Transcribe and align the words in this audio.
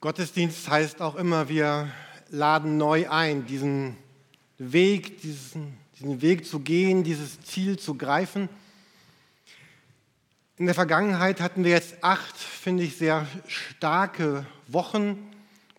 Gottesdienst 0.00 0.66
heißt 0.70 1.02
auch 1.02 1.14
immer, 1.14 1.50
wir 1.50 1.92
laden 2.30 2.78
neu 2.78 3.10
ein, 3.10 3.44
diesen 3.44 3.98
Weg, 4.56 5.20
diesen, 5.20 5.76
diesen 5.98 6.22
Weg 6.22 6.46
zu 6.46 6.60
gehen, 6.60 7.04
dieses 7.04 7.42
Ziel 7.42 7.78
zu 7.78 7.96
greifen. 7.96 8.48
In 10.56 10.64
der 10.64 10.74
Vergangenheit 10.74 11.42
hatten 11.42 11.64
wir 11.64 11.72
jetzt 11.72 12.02
acht, 12.02 12.34
finde 12.34 12.82
ich, 12.82 12.96
sehr 12.96 13.26
starke 13.46 14.46
Wochen, 14.68 15.18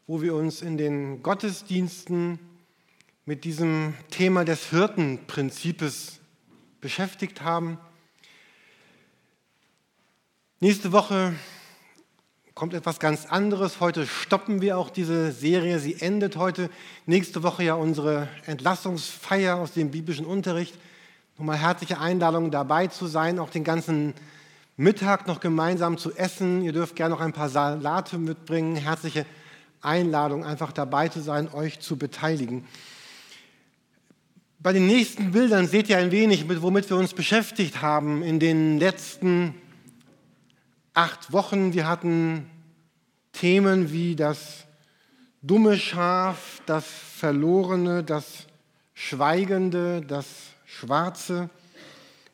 wo 0.05 0.21
wir 0.21 0.35
uns 0.35 0.61
in 0.61 0.77
den 0.77 1.23
Gottesdiensten 1.23 2.37
mit 3.25 3.43
diesem 3.43 3.95
Thema 4.11 4.45
des 4.45 4.69
Hirtenprinzips 4.69 6.19
beschäftigt 6.79 7.41
haben. 7.41 7.79
Nächste 10.59 10.91
Woche 10.91 11.33
kommt 12.53 12.73
etwas 12.73 12.99
ganz 12.99 13.25
anderes. 13.25 13.79
Heute 13.79 14.05
stoppen 14.05 14.61
wir 14.61 14.77
auch 14.77 14.89
diese 14.89 15.31
Serie. 15.31 15.79
Sie 15.79 16.01
endet 16.01 16.35
heute. 16.35 16.69
Nächste 17.05 17.43
Woche 17.43 17.63
ja 17.63 17.75
unsere 17.75 18.27
Entlassungsfeier 18.45 19.55
aus 19.55 19.73
dem 19.73 19.91
biblischen 19.91 20.25
Unterricht. 20.25 20.77
Nochmal 21.37 21.57
herzliche 21.57 21.99
Einladung, 21.99 22.51
dabei 22.51 22.87
zu 22.87 23.07
sein, 23.07 23.39
auch 23.39 23.49
den 23.49 23.63
ganzen 23.63 24.13
Mittag 24.77 25.27
noch 25.27 25.39
gemeinsam 25.39 25.97
zu 25.97 26.13
essen. 26.15 26.61
Ihr 26.61 26.73
dürft 26.73 26.95
gerne 26.95 27.15
noch 27.15 27.21
ein 27.21 27.33
paar 27.33 27.49
Salate 27.49 28.17
mitbringen. 28.17 28.75
Herzliche 28.75 29.25
Einladung, 29.81 30.43
einfach 30.43 30.71
dabei 30.71 31.07
zu 31.07 31.21
sein, 31.21 31.51
euch 31.53 31.79
zu 31.79 31.97
beteiligen. 31.97 32.67
Bei 34.59 34.73
den 34.73 34.85
nächsten 34.85 35.31
Bildern 35.31 35.67
seht 35.67 35.89
ihr 35.89 35.97
ein 35.97 36.11
wenig, 36.11 36.45
womit 36.61 36.89
wir 36.89 36.97
uns 36.97 37.13
beschäftigt 37.13 37.81
haben 37.81 38.21
in 38.21 38.39
den 38.39 38.77
letzten 38.77 39.55
acht 40.93 41.31
Wochen. 41.31 41.73
Wir 41.73 41.87
hatten 41.87 42.49
Themen 43.31 43.91
wie 43.91 44.15
das 44.15 44.65
dumme 45.41 45.77
Schaf, 45.77 46.61
das 46.65 46.85
Verlorene, 46.85 48.03
das 48.03 48.47
Schweigende, 48.93 50.01
das 50.01 50.27
Schwarze. 50.65 51.49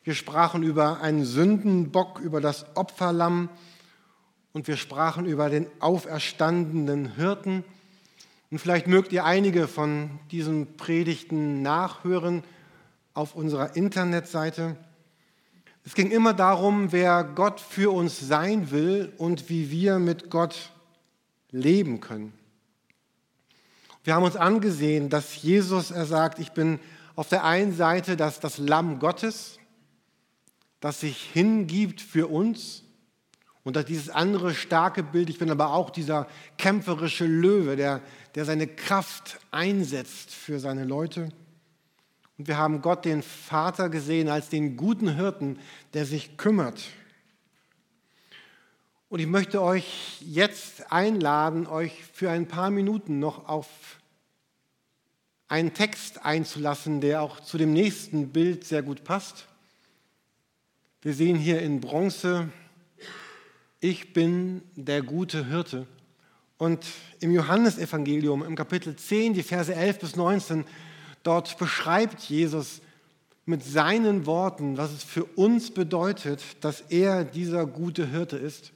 Wir 0.02 0.14
sprachen 0.14 0.62
über 0.62 1.00
einen 1.00 1.24
Sündenbock, 1.24 2.20
über 2.20 2.40
das 2.40 2.66
Opferlamm 2.76 3.48
und 4.52 4.66
wir 4.66 4.76
sprachen 4.76 5.24
über 5.26 5.50
den 5.50 5.66
auferstandenen 5.80 7.14
Hirten. 7.14 7.64
Und 8.50 8.58
vielleicht 8.58 8.86
mögt 8.86 9.12
ihr 9.12 9.24
einige 9.24 9.68
von 9.68 10.18
diesen 10.30 10.76
Predigten 10.76 11.62
nachhören 11.62 12.42
auf 13.12 13.34
unserer 13.34 13.76
Internetseite. 13.76 14.76
Es 15.88 15.94
ging 15.94 16.10
immer 16.10 16.34
darum, 16.34 16.92
wer 16.92 17.24
Gott 17.24 17.60
für 17.60 17.94
uns 17.94 18.20
sein 18.20 18.70
will 18.70 19.10
und 19.16 19.48
wie 19.48 19.70
wir 19.70 19.98
mit 19.98 20.28
Gott 20.28 20.70
leben 21.50 22.00
können. 22.00 22.34
Wir 24.04 24.14
haben 24.14 24.22
uns 24.22 24.36
angesehen, 24.36 25.08
dass 25.08 25.42
Jesus, 25.42 25.90
er 25.90 26.04
sagt, 26.04 26.40
ich 26.40 26.52
bin 26.52 26.78
auf 27.16 27.30
der 27.30 27.42
einen 27.42 27.74
Seite 27.74 28.18
das, 28.18 28.38
das 28.38 28.58
Lamm 28.58 28.98
Gottes, 28.98 29.58
das 30.80 31.00
sich 31.00 31.22
hingibt 31.32 32.02
für 32.02 32.26
uns. 32.26 32.82
Und 33.64 33.74
dass 33.74 33.86
dieses 33.86 34.10
andere 34.10 34.52
starke 34.52 35.02
Bild, 35.02 35.30
ich 35.30 35.38
bin 35.38 35.50
aber 35.50 35.72
auch 35.72 35.88
dieser 35.88 36.26
kämpferische 36.58 37.24
Löwe, 37.24 37.76
der, 37.76 38.02
der 38.34 38.44
seine 38.44 38.66
Kraft 38.66 39.38
einsetzt 39.52 40.34
für 40.34 40.60
seine 40.60 40.84
Leute. 40.84 41.30
Und 42.38 42.46
wir 42.46 42.56
haben 42.56 42.80
Gott, 42.82 43.04
den 43.04 43.22
Vater, 43.22 43.88
gesehen 43.88 44.28
als 44.28 44.48
den 44.48 44.76
guten 44.76 45.16
Hirten, 45.16 45.58
der 45.92 46.06
sich 46.06 46.36
kümmert. 46.36 46.80
Und 49.08 49.18
ich 49.18 49.26
möchte 49.26 49.60
euch 49.60 50.20
jetzt 50.20 50.92
einladen, 50.92 51.66
euch 51.66 52.04
für 52.12 52.30
ein 52.30 52.46
paar 52.46 52.70
Minuten 52.70 53.18
noch 53.18 53.48
auf 53.48 53.66
einen 55.48 55.74
Text 55.74 56.24
einzulassen, 56.24 57.00
der 57.00 57.22
auch 57.22 57.40
zu 57.40 57.58
dem 57.58 57.72
nächsten 57.72 58.28
Bild 58.28 58.64
sehr 58.64 58.82
gut 58.82 59.02
passt. 59.02 59.46
Wir 61.00 61.14
sehen 61.14 61.36
hier 61.36 61.60
in 61.62 61.80
Bronze, 61.80 62.50
ich 63.80 64.12
bin 64.12 64.62
der 64.76 65.02
gute 65.02 65.46
Hirte. 65.46 65.86
Und 66.58 66.86
im 67.20 67.32
Johannesevangelium, 67.32 68.44
im 68.44 68.56
Kapitel 68.56 68.94
10, 68.94 69.32
die 69.32 69.42
Verse 69.42 69.74
11 69.74 69.98
bis 70.00 70.16
19, 70.16 70.64
Dort 71.28 71.58
beschreibt 71.58 72.22
Jesus 72.22 72.80
mit 73.44 73.62
seinen 73.62 74.24
Worten, 74.24 74.78
was 74.78 74.92
es 74.92 75.04
für 75.04 75.24
uns 75.24 75.70
bedeutet, 75.70 76.42
dass 76.62 76.80
er 76.80 77.22
dieser 77.22 77.66
gute 77.66 78.06
Hirte 78.06 78.38
ist. 78.38 78.72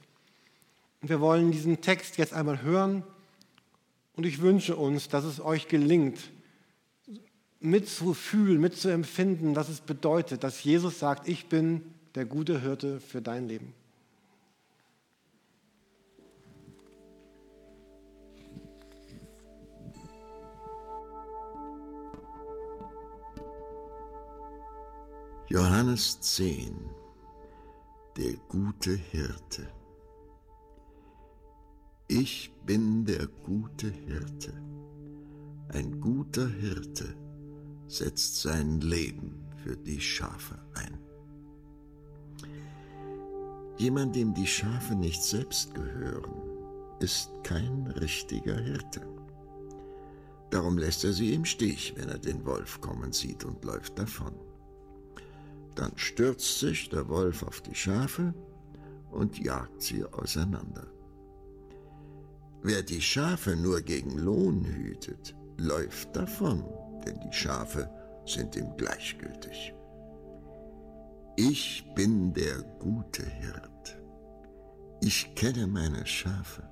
Und 1.01 1.09
wir 1.09 1.19
wollen 1.19 1.51
diesen 1.51 1.81
Text 1.81 2.17
jetzt 2.17 2.31
einmal 2.31 2.61
hören 2.61 3.01
und 4.15 4.27
ich 4.27 4.39
wünsche 4.39 4.75
uns, 4.75 5.09
dass 5.09 5.23
es 5.23 5.41
euch 5.41 5.67
gelingt, 5.67 6.19
mitzufühlen, 7.59 8.61
mitzuempfinden, 8.61 9.55
was 9.55 9.69
es 9.69 9.81
bedeutet, 9.81 10.43
dass 10.43 10.63
Jesus 10.63 10.99
sagt, 10.99 11.27
ich 11.27 11.47
bin 11.47 11.81
der 12.13 12.25
gute 12.25 12.61
Hirte 12.61 12.99
für 12.99 13.23
dein 13.23 13.47
Leben. 13.47 13.73
Johannes 25.49 26.21
10 26.21 26.73
Der 28.15 28.33
gute 28.47 28.95
Hirte 28.95 29.67
Ich 32.07 32.53
bin 32.65 33.03
der 33.03 33.27
gute 33.27 33.89
Hirte. 33.91 34.53
Ein 35.67 35.99
guter 35.99 36.47
Hirte 36.47 37.13
setzt 37.87 38.41
sein 38.41 38.79
Leben 38.79 39.45
für 39.61 39.75
die 39.75 39.99
Schafe 39.99 40.57
ein. 40.75 40.97
Jemand, 43.77 44.15
dem 44.15 44.33
die 44.33 44.47
Schafe 44.47 44.95
nicht 44.95 45.21
selbst 45.21 45.75
gehören, 45.75 46.33
ist 46.99 47.29
kein 47.43 47.87
richtiger 47.99 48.57
Hirte. 48.57 49.01
Darum 50.51 50.77
lässt 50.77 51.03
er 51.03 51.11
sie 51.11 51.33
im 51.33 51.43
Stich, 51.43 51.93
wenn 51.97 52.07
er 52.07 52.19
den 52.19 52.45
Wolf 52.45 52.79
kommen 52.79 53.11
sieht 53.11 53.43
und 53.43 53.65
läuft 53.65 53.99
davon. 53.99 54.33
Dann 55.75 55.91
stürzt 55.95 56.59
sich 56.59 56.89
der 56.89 57.07
Wolf 57.09 57.43
auf 57.43 57.61
die 57.61 57.75
Schafe 57.75 58.33
und 59.11 59.39
jagt 59.39 59.81
sie 59.81 60.03
auseinander. 60.05 60.87
Wer 62.61 62.81
die 62.81 63.01
Schafe 63.01 63.55
nur 63.55 63.81
gegen 63.81 64.17
Lohn 64.17 64.63
hütet, 64.63 65.35
läuft 65.57 66.15
davon, 66.15 66.63
denn 67.05 67.19
die 67.19 67.33
Schafe 67.33 67.89
sind 68.25 68.55
ihm 68.55 68.75
gleichgültig. 68.77 69.73
Ich 71.35 71.83
bin 71.95 72.33
der 72.33 72.61
gute 72.79 73.25
Hirt. 73.25 73.97
Ich 75.01 75.35
kenne 75.35 75.67
meine 75.67 76.05
Schafe 76.05 76.63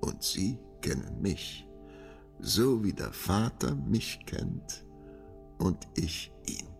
und 0.00 0.22
sie 0.22 0.58
kennen 0.82 1.22
mich, 1.22 1.66
so 2.40 2.84
wie 2.84 2.92
der 2.92 3.12
Vater 3.12 3.74
mich 3.74 4.20
kennt 4.26 4.84
und 5.58 5.88
ich 5.96 6.32
ihn. 6.46 6.73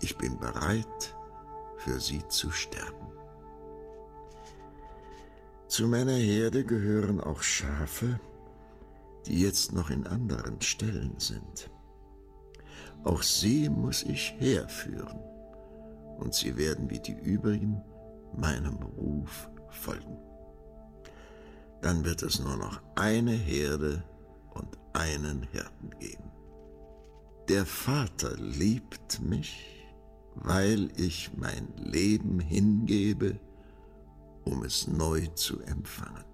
Ich 0.00 0.16
bin 0.16 0.38
bereit, 0.38 1.14
für 1.76 2.00
sie 2.00 2.26
zu 2.28 2.50
sterben. 2.50 3.06
Zu 5.68 5.86
meiner 5.86 6.12
Herde 6.12 6.64
gehören 6.64 7.20
auch 7.20 7.42
Schafe, 7.42 8.18
die 9.26 9.40
jetzt 9.40 9.72
noch 9.72 9.90
in 9.90 10.06
anderen 10.06 10.60
Stellen 10.60 11.14
sind. 11.18 11.70
Auch 13.04 13.22
sie 13.22 13.68
muss 13.68 14.02
ich 14.02 14.34
herführen, 14.38 15.20
und 16.18 16.34
sie 16.34 16.56
werden 16.56 16.90
wie 16.90 17.00
die 17.00 17.16
übrigen 17.18 17.80
meinem 18.36 18.76
Ruf 18.76 19.48
folgen. 19.70 20.18
Dann 21.82 22.04
wird 22.04 22.22
es 22.22 22.40
nur 22.40 22.56
noch 22.56 22.80
eine 22.96 23.32
Herde 23.32 24.02
und 24.50 24.76
einen 24.92 25.44
Hirten 25.44 25.90
geben. 25.98 26.30
Der 27.48 27.64
Vater 27.64 28.36
liebt 28.36 29.20
mich 29.20 29.79
weil 30.40 30.90
ich 30.96 31.30
mein 31.36 31.68
Leben 31.76 32.40
hingebe, 32.40 33.38
um 34.44 34.64
es 34.64 34.86
neu 34.86 35.26
zu 35.34 35.60
empfangen. 35.60 36.24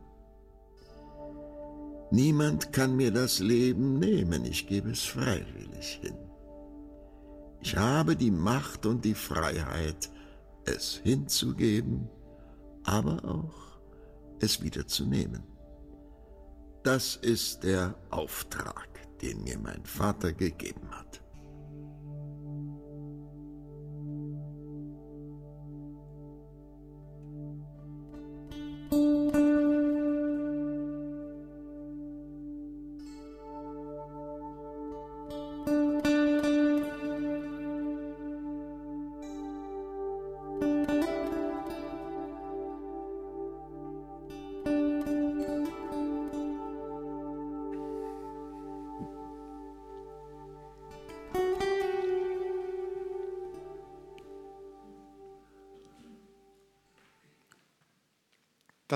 Niemand 2.11 2.73
kann 2.73 2.97
mir 2.97 3.11
das 3.11 3.41
Leben 3.41 3.99
nehmen, 3.99 4.45
ich 4.45 4.67
gebe 4.67 4.91
es 4.91 5.03
freiwillig 5.03 6.01
hin. 6.03 6.17
Ich 7.61 7.77
habe 7.77 8.15
die 8.15 8.31
Macht 8.31 8.87
und 8.87 9.05
die 9.05 9.15
Freiheit, 9.15 10.09
es 10.65 11.01
hinzugeben, 11.03 12.09
aber 12.85 13.25
auch 13.25 13.79
es 14.41 14.63
wieder 14.63 14.87
zu 14.87 15.05
nehmen. 15.07 15.43
Das 16.85 17.17
ist 17.17 17.65
der 17.65 17.97
Auftrag, 18.11 18.89
den 19.21 19.43
mir 19.43 19.59
mein 19.59 19.85
Vater 19.85 20.33
gegeben 20.33 20.89
hat. 20.93 21.21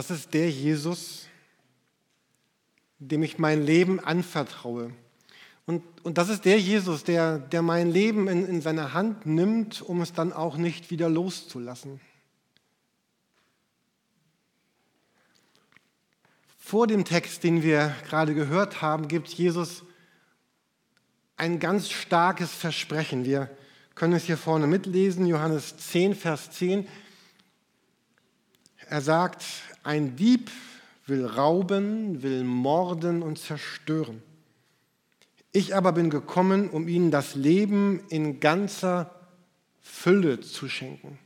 Das 0.00 0.10
ist 0.10 0.32
der 0.32 0.50
Jesus, 0.50 1.26
dem 3.00 3.22
ich 3.22 3.38
mein 3.38 3.62
Leben 3.62 4.00
anvertraue. 4.00 4.94
Und, 5.66 5.82
und 6.02 6.16
das 6.16 6.30
ist 6.30 6.46
der 6.46 6.58
Jesus, 6.58 7.04
der, 7.04 7.38
der 7.38 7.60
mein 7.60 7.90
Leben 7.90 8.26
in, 8.26 8.46
in 8.46 8.62
seine 8.62 8.94
Hand 8.94 9.26
nimmt, 9.26 9.82
um 9.82 10.00
es 10.00 10.14
dann 10.14 10.32
auch 10.32 10.56
nicht 10.56 10.90
wieder 10.90 11.10
loszulassen. 11.10 12.00
Vor 16.56 16.86
dem 16.86 17.04
Text, 17.04 17.44
den 17.44 17.62
wir 17.62 17.94
gerade 18.08 18.32
gehört 18.32 18.80
haben, 18.80 19.06
gibt 19.06 19.28
Jesus 19.28 19.82
ein 21.36 21.58
ganz 21.58 21.90
starkes 21.90 22.50
Versprechen. 22.50 23.26
Wir 23.26 23.50
können 23.94 24.14
es 24.14 24.24
hier 24.24 24.38
vorne 24.38 24.66
mitlesen, 24.66 25.26
Johannes 25.26 25.76
10, 25.76 26.14
Vers 26.14 26.52
10. 26.52 26.88
Er 28.90 29.02
sagt, 29.02 29.44
ein 29.82 30.16
Dieb 30.16 30.50
will 31.06 31.26
rauben, 31.26 32.22
will 32.22 32.44
morden 32.44 33.22
und 33.22 33.38
zerstören. 33.38 34.22
Ich 35.52 35.74
aber 35.74 35.92
bin 35.92 36.10
gekommen, 36.10 36.70
um 36.70 36.86
ihnen 36.86 37.10
das 37.10 37.34
Leben 37.34 38.00
in 38.08 38.38
ganzer 38.38 39.12
Fülle 39.80 40.40
zu 40.40 40.68
schenken. 40.68 41.18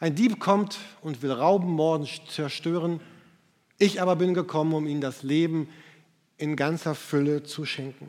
Ein 0.00 0.14
Dieb 0.14 0.40
kommt 0.40 0.78
und 1.02 1.22
will 1.22 1.30
rauben, 1.30 1.70
morden, 1.70 2.08
zerstören. 2.28 3.00
Ich 3.78 4.02
aber 4.02 4.16
bin 4.16 4.34
gekommen, 4.34 4.74
um 4.74 4.86
ihnen 4.86 5.00
das 5.00 5.22
Leben 5.22 5.68
in 6.36 6.56
ganzer 6.56 6.94
Fülle 6.94 7.44
zu 7.44 7.64
schenken. 7.64 8.08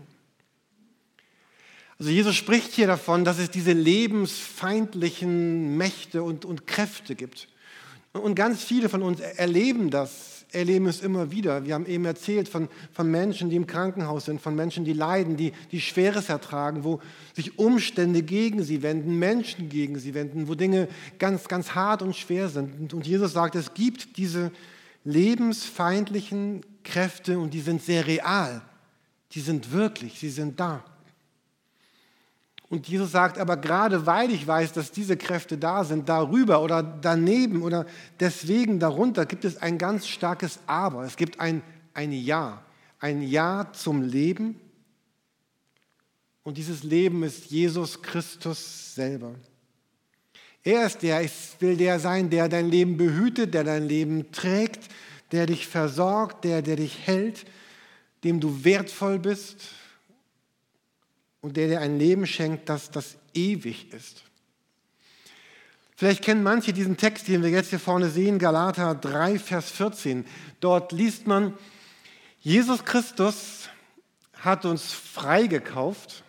Also 1.99 2.09
Jesus 2.09 2.35
spricht 2.35 2.71
hier 2.71 2.87
davon, 2.87 3.25
dass 3.25 3.37
es 3.37 3.51
diese 3.51 3.73
lebensfeindlichen 3.73 5.77
Mächte 5.77 6.23
und, 6.23 6.45
und 6.45 6.65
Kräfte 6.65 7.13
gibt. 7.13 7.47
Und 8.13 8.35
ganz 8.35 8.63
viele 8.63 8.89
von 8.89 9.03
uns 9.03 9.19
erleben 9.19 9.89
das 9.89 10.31
erleben 10.51 10.87
es 10.87 11.01
immer 11.01 11.31
wieder. 11.31 11.65
Wir 11.65 11.73
haben 11.73 11.85
eben 11.85 12.05
erzählt 12.05 12.49
von, 12.49 12.67
von 12.91 13.09
Menschen, 13.09 13.49
die 13.49 13.55
im 13.55 13.67
Krankenhaus 13.67 14.25
sind, 14.25 14.41
von 14.41 14.55
Menschen, 14.55 14.85
die 14.85 14.93
leiden, 14.93 15.37
die, 15.37 15.53
die 15.71 15.81
Schweres 15.81 16.29
ertragen, 16.29 16.83
wo 16.83 16.99
sich 17.33 17.57
Umstände 17.57 18.21
gegen 18.21 18.63
sie 18.63 18.81
wenden, 18.81 19.17
Menschen 19.17 19.69
gegen 19.69 19.97
sie 19.97 20.13
wenden, 20.13 20.47
wo 20.47 20.55
Dinge 20.55 20.87
ganz, 21.19 21.47
ganz 21.47 21.71
hart 21.71 22.01
und 22.01 22.15
schwer 22.15 22.49
sind. 22.49 22.93
Und 22.93 23.07
Jesus 23.07 23.33
sagt, 23.33 23.55
es 23.55 23.73
gibt 23.73 24.17
diese 24.17 24.51
lebensfeindlichen 25.03 26.61
Kräfte 26.83 27.39
und 27.39 27.53
die 27.53 27.61
sind 27.61 27.81
sehr 27.81 28.05
real. 28.07 28.61
Die 29.31 29.41
sind 29.41 29.71
wirklich, 29.71 30.19
sie 30.19 30.29
sind 30.29 30.59
da. 30.59 30.83
Und 32.71 32.87
Jesus 32.87 33.11
sagt 33.11 33.37
aber 33.37 33.57
gerade, 33.57 34.05
weil 34.05 34.31
ich 34.31 34.47
weiß, 34.47 34.71
dass 34.71 34.91
diese 34.91 35.17
Kräfte 35.17 35.57
da 35.57 35.83
sind, 35.83 36.07
darüber 36.07 36.61
oder 36.61 36.81
daneben 36.81 37.63
oder 37.63 37.85
deswegen 38.17 38.79
darunter 38.79 39.25
gibt 39.25 39.43
es 39.43 39.57
ein 39.57 39.77
ganz 39.77 40.07
starkes 40.07 40.57
Aber. 40.67 41.03
Es 41.03 41.17
gibt 41.17 41.41
ein, 41.41 41.61
ein 41.93 42.13
Ja, 42.13 42.63
ein 43.01 43.23
Ja 43.23 43.67
zum 43.73 44.01
Leben. 44.01 44.55
Und 46.43 46.57
dieses 46.57 46.83
Leben 46.83 47.23
ist 47.23 47.51
Jesus 47.51 48.01
Christus 48.01 48.95
selber. 48.95 49.35
Er 50.63 50.85
ist 50.85 51.01
der, 51.01 51.23
ich 51.23 51.33
will 51.59 51.75
der 51.75 51.99
sein, 51.99 52.29
der 52.29 52.47
dein 52.47 52.71
Leben 52.71 52.95
behütet, 52.95 53.53
der 53.53 53.65
dein 53.65 53.85
Leben 53.85 54.31
trägt, 54.31 54.87
der 55.33 55.45
dich 55.45 55.67
versorgt, 55.67 56.45
der, 56.45 56.61
der 56.61 56.77
dich 56.77 57.05
hält, 57.05 57.43
dem 58.23 58.39
du 58.39 58.63
wertvoll 58.63 59.19
bist, 59.19 59.57
und 61.41 61.57
der 61.57 61.67
dir 61.67 61.81
ein 61.81 61.97
Leben 61.97 62.25
schenkt, 62.25 62.69
das 62.69 62.91
das 62.91 63.17
ewig 63.33 63.91
ist. 63.93 64.23
Vielleicht 65.95 66.23
kennen 66.23 66.41
manche 66.41 66.73
diesen 66.73 66.97
Text, 66.97 67.27
den 67.27 67.43
wir 67.43 67.49
jetzt 67.49 67.69
hier 67.69 67.79
vorne 67.79 68.09
sehen, 68.09 68.39
Galater 68.39 68.95
3, 68.95 69.37
Vers 69.37 69.69
14. 69.69 70.25
Dort 70.59 70.91
liest 70.91 71.27
man, 71.27 71.53
Jesus 72.39 72.85
Christus 72.85 73.69
hat 74.33 74.65
uns 74.65 74.93
freigekauft, 74.93 76.23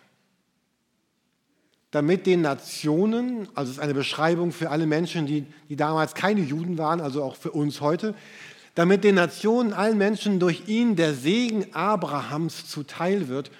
damit 1.89 2.27
den 2.27 2.41
Nationen, 2.41 3.47
also 3.55 3.71
es 3.71 3.77
ist 3.77 3.83
eine 3.83 3.95
Beschreibung 3.95 4.51
für 4.51 4.69
alle 4.69 4.85
Menschen, 4.85 5.25
die, 5.25 5.45
die 5.69 5.75
damals 5.75 6.13
keine 6.13 6.41
Juden 6.41 6.77
waren, 6.77 7.01
also 7.01 7.23
auch 7.23 7.35
für 7.35 7.51
uns 7.51 7.81
heute, 7.81 8.13
damit 8.75 9.03
den 9.03 9.15
Nationen, 9.15 9.73
allen 9.73 9.97
Menschen 9.97 10.39
durch 10.39 10.67
ihn 10.67 10.95
der 10.95 11.13
Segen 11.13 11.73
Abrahams 11.73 12.67
zuteil 12.69 13.27
wird 13.27 13.51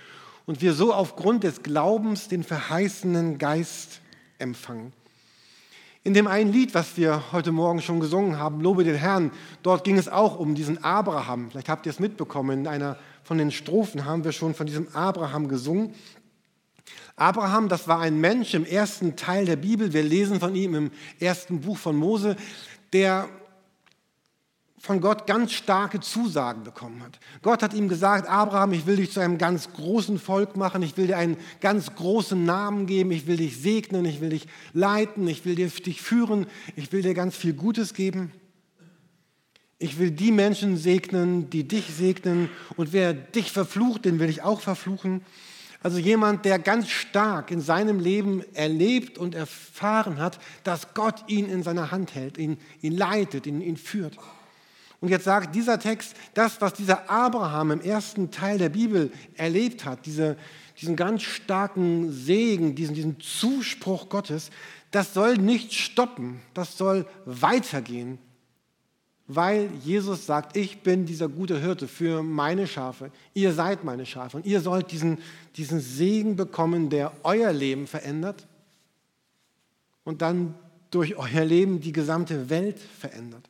und 0.45 0.61
wir 0.61 0.73
so 0.73 0.93
aufgrund 0.93 1.43
des 1.43 1.63
Glaubens 1.63 2.27
den 2.27 2.43
verheißenen 2.43 3.37
Geist 3.37 4.01
empfangen. 4.39 4.93
In 6.05 6.13
dem 6.13 6.27
einen 6.27 6.51
Lied, 6.51 6.73
was 6.73 6.97
wir 6.97 7.31
heute 7.31 7.53
Morgen 7.53 7.81
schon 7.81 8.01
gesungen 8.01 8.37
haben, 8.37 8.59
Lobe 8.59 8.83
den 8.83 8.95
Herrn, 8.95 9.31
dort 9.61 9.85
ging 9.85 9.97
es 9.97 10.09
auch 10.09 10.37
um 10.37 10.53
diesen 10.53 10.83
Abraham. 10.83 11.49
Vielleicht 11.49 11.69
habt 11.69 11.85
ihr 11.85 11.91
es 11.91 11.99
mitbekommen, 11.99 12.59
in 12.59 12.67
einer 12.67 12.97
von 13.23 13.37
den 13.37 13.51
Strophen 13.51 14.03
haben 14.03 14.25
wir 14.25 14.33
schon 14.33 14.53
von 14.53 14.67
diesem 14.67 14.89
Abraham 14.93 15.47
gesungen. 15.47 15.93
Abraham, 17.15 17.69
das 17.69 17.87
war 17.87 18.01
ein 18.01 18.19
Mensch 18.19 18.53
im 18.53 18.65
ersten 18.65 19.15
Teil 19.15 19.45
der 19.45 19.55
Bibel, 19.55 19.93
wir 19.93 20.03
lesen 20.03 20.41
von 20.41 20.55
ihm 20.55 20.75
im 20.75 20.91
ersten 21.21 21.61
Buch 21.61 21.77
von 21.77 21.95
Mose, 21.95 22.35
der 22.91 23.29
von 24.83 24.99
Gott 24.99 25.27
ganz 25.27 25.53
starke 25.53 26.01
Zusagen 26.01 26.65
bekommen 26.65 27.01
hat. 27.01 27.17
Gott 27.41 27.63
hat 27.63 27.73
ihm 27.73 27.87
gesagt, 27.87 28.27
Abraham, 28.27 28.73
ich 28.73 28.85
will 28.85 28.97
dich 28.97 29.13
zu 29.13 29.21
einem 29.21 29.37
ganz 29.37 29.71
großen 29.71 30.19
Volk 30.19 30.57
machen, 30.57 30.83
ich 30.83 30.97
will 30.97 31.07
dir 31.07 31.17
einen 31.17 31.37
ganz 31.61 31.95
großen 31.95 32.43
Namen 32.43 32.85
geben, 32.85 33.11
ich 33.11 33.25
will 33.25 33.37
dich 33.37 33.61
segnen, 33.61 34.03
ich 34.03 34.19
will 34.19 34.31
dich 34.31 34.45
leiten, 34.73 35.25
ich 35.25 35.45
will 35.45 35.55
dich 35.55 36.01
führen, 36.01 36.47
ich 36.75 36.91
will 36.91 37.01
dir 37.01 37.13
ganz 37.13 37.37
viel 37.37 37.53
Gutes 37.53 37.93
geben. 37.93 38.33
Ich 39.79 39.99
will 39.99 40.11
die 40.11 40.33
Menschen 40.33 40.75
segnen, 40.75 41.49
die 41.49 41.65
dich 41.65 41.85
segnen 41.85 42.49
und 42.75 42.91
wer 42.91 43.13
dich 43.13 43.53
verflucht, 43.53 44.03
den 44.03 44.19
will 44.19 44.29
ich 44.29 44.41
auch 44.41 44.59
verfluchen. 44.59 45.21
Also 45.81 45.97
jemand, 45.97 46.43
der 46.43 46.59
ganz 46.59 46.89
stark 46.89 47.51
in 47.51 47.61
seinem 47.61 48.01
Leben 48.01 48.43
erlebt 48.53 49.17
und 49.17 49.33
erfahren 49.33 50.17
hat, 50.17 50.39
dass 50.65 50.93
Gott 50.93 51.23
ihn 51.27 51.47
in 51.47 51.63
seiner 51.63 51.91
Hand 51.91 52.15
hält, 52.15 52.37
ihn, 52.37 52.57
ihn 52.81 52.97
leitet, 52.97 53.47
ihn, 53.47 53.61
ihn 53.61 53.77
führt. 53.77 54.17
Und 55.03 55.09
jetzt 55.09 55.25
sagt 55.25 55.53
dieser 55.53 55.79
Text, 55.79 56.15
das, 56.33 56.61
was 56.61 56.71
dieser 56.75 57.09
Abraham 57.09 57.71
im 57.71 57.81
ersten 57.81 58.31
Teil 58.31 58.57
der 58.57 58.69
Bibel 58.69 59.11
erlebt 59.35 59.83
hat, 59.83 60.05
diese, 60.05 60.37
diesen 60.79 60.95
ganz 60.95 61.23
starken 61.23 62.09
Segen, 62.13 62.73
diesen, 62.73 62.95
diesen 62.95 63.19
Zuspruch 63.19 64.07
Gottes, 64.07 64.49
das 64.91 65.13
soll 65.13 65.37
nicht 65.37 65.73
stoppen, 65.73 66.39
das 66.53 66.77
soll 66.77 67.05
weitergehen, 67.25 68.17
weil 69.27 69.69
Jesus 69.83 70.25
sagt, 70.25 70.55
ich 70.55 70.83
bin 70.83 71.05
dieser 71.05 71.27
gute 71.27 71.59
Hirte 71.59 71.89
für 71.89 72.23
meine 72.23 72.65
Schafe, 72.65 73.11
ihr 73.33 73.51
seid 73.51 73.83
meine 73.83 74.05
Schafe 74.05 74.37
und 74.37 74.45
ihr 74.45 74.61
sollt 74.61 74.89
diesen, 74.93 75.17
diesen 75.57 75.81
Segen 75.81 76.37
bekommen, 76.37 76.89
der 76.89 77.11
euer 77.23 77.51
Leben 77.51 77.87
verändert 77.87 78.47
und 80.05 80.21
dann 80.21 80.55
durch 80.91 81.17
euer 81.17 81.43
Leben 81.43 81.81
die 81.81 81.91
gesamte 81.91 82.49
Welt 82.49 82.79
verändert. 82.79 83.49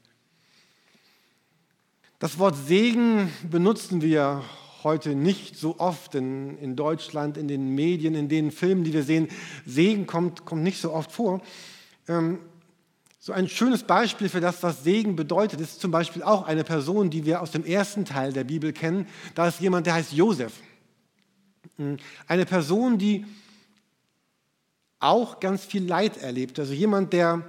Das 2.24 2.40
Wort 2.40 2.56
Segen 2.56 3.34
benutzen 3.52 4.02
wir 4.02 4.44
heute 4.82 5.14
nicht 5.14 5.58
so 5.58 5.78
oft 5.78 6.16
in, 6.16 6.58
in 6.58 6.78
Deutschland, 6.78 7.36
in 7.36 7.50
den 7.50 7.76
Medien, 7.76 8.16
in 8.16 8.30
den 8.30 8.50
Filmen, 8.50 8.86
die 8.86 8.94
wir 8.94 9.04
sehen. 9.04 9.28
Segen 9.66 10.08
kommt, 10.08 10.46
kommt 10.46 10.64
nicht 10.64 10.80
so 10.80 10.94
oft 10.94 11.12
vor. 11.12 11.42
Ähm, 12.08 12.40
so 13.20 13.34
ein 13.34 13.50
schönes 13.50 13.84
Beispiel 13.84 14.30
für 14.30 14.40
das, 14.40 14.64
was 14.64 14.86
Segen 14.86 15.18
bedeutet, 15.18 15.60
ist 15.60 15.82
zum 15.82 15.92
Beispiel 15.92 16.24
auch 16.24 16.48
eine 16.48 16.64
Person, 16.64 17.10
die 17.10 17.26
wir 17.26 17.42
aus 17.42 17.52
dem 17.52 17.66
ersten 17.66 18.06
Teil 18.06 18.32
der 18.32 18.46
Bibel 18.46 18.72
kennen. 18.72 19.06
Da 19.36 19.50
ist 19.50 19.60
jemand, 19.60 19.86
der 19.86 19.96
heißt 19.96 20.14
Josef. 20.14 20.54
Hm, 21.76 21.98
eine 22.28 22.46
Person, 22.46 22.98
die 22.98 23.26
auch 25.02 25.42
ganz 25.42 25.66
viel 25.66 25.86
Leid 25.86 26.22
erlebt. 26.22 26.58
Also 26.58 26.72
jemand, 26.72 27.12
der 27.12 27.42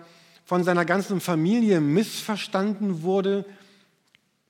von 0.44 0.64
seiner 0.64 0.84
ganzen 0.84 1.20
Familie 1.20 1.80
missverstanden 1.80 3.04
wurde, 3.04 3.44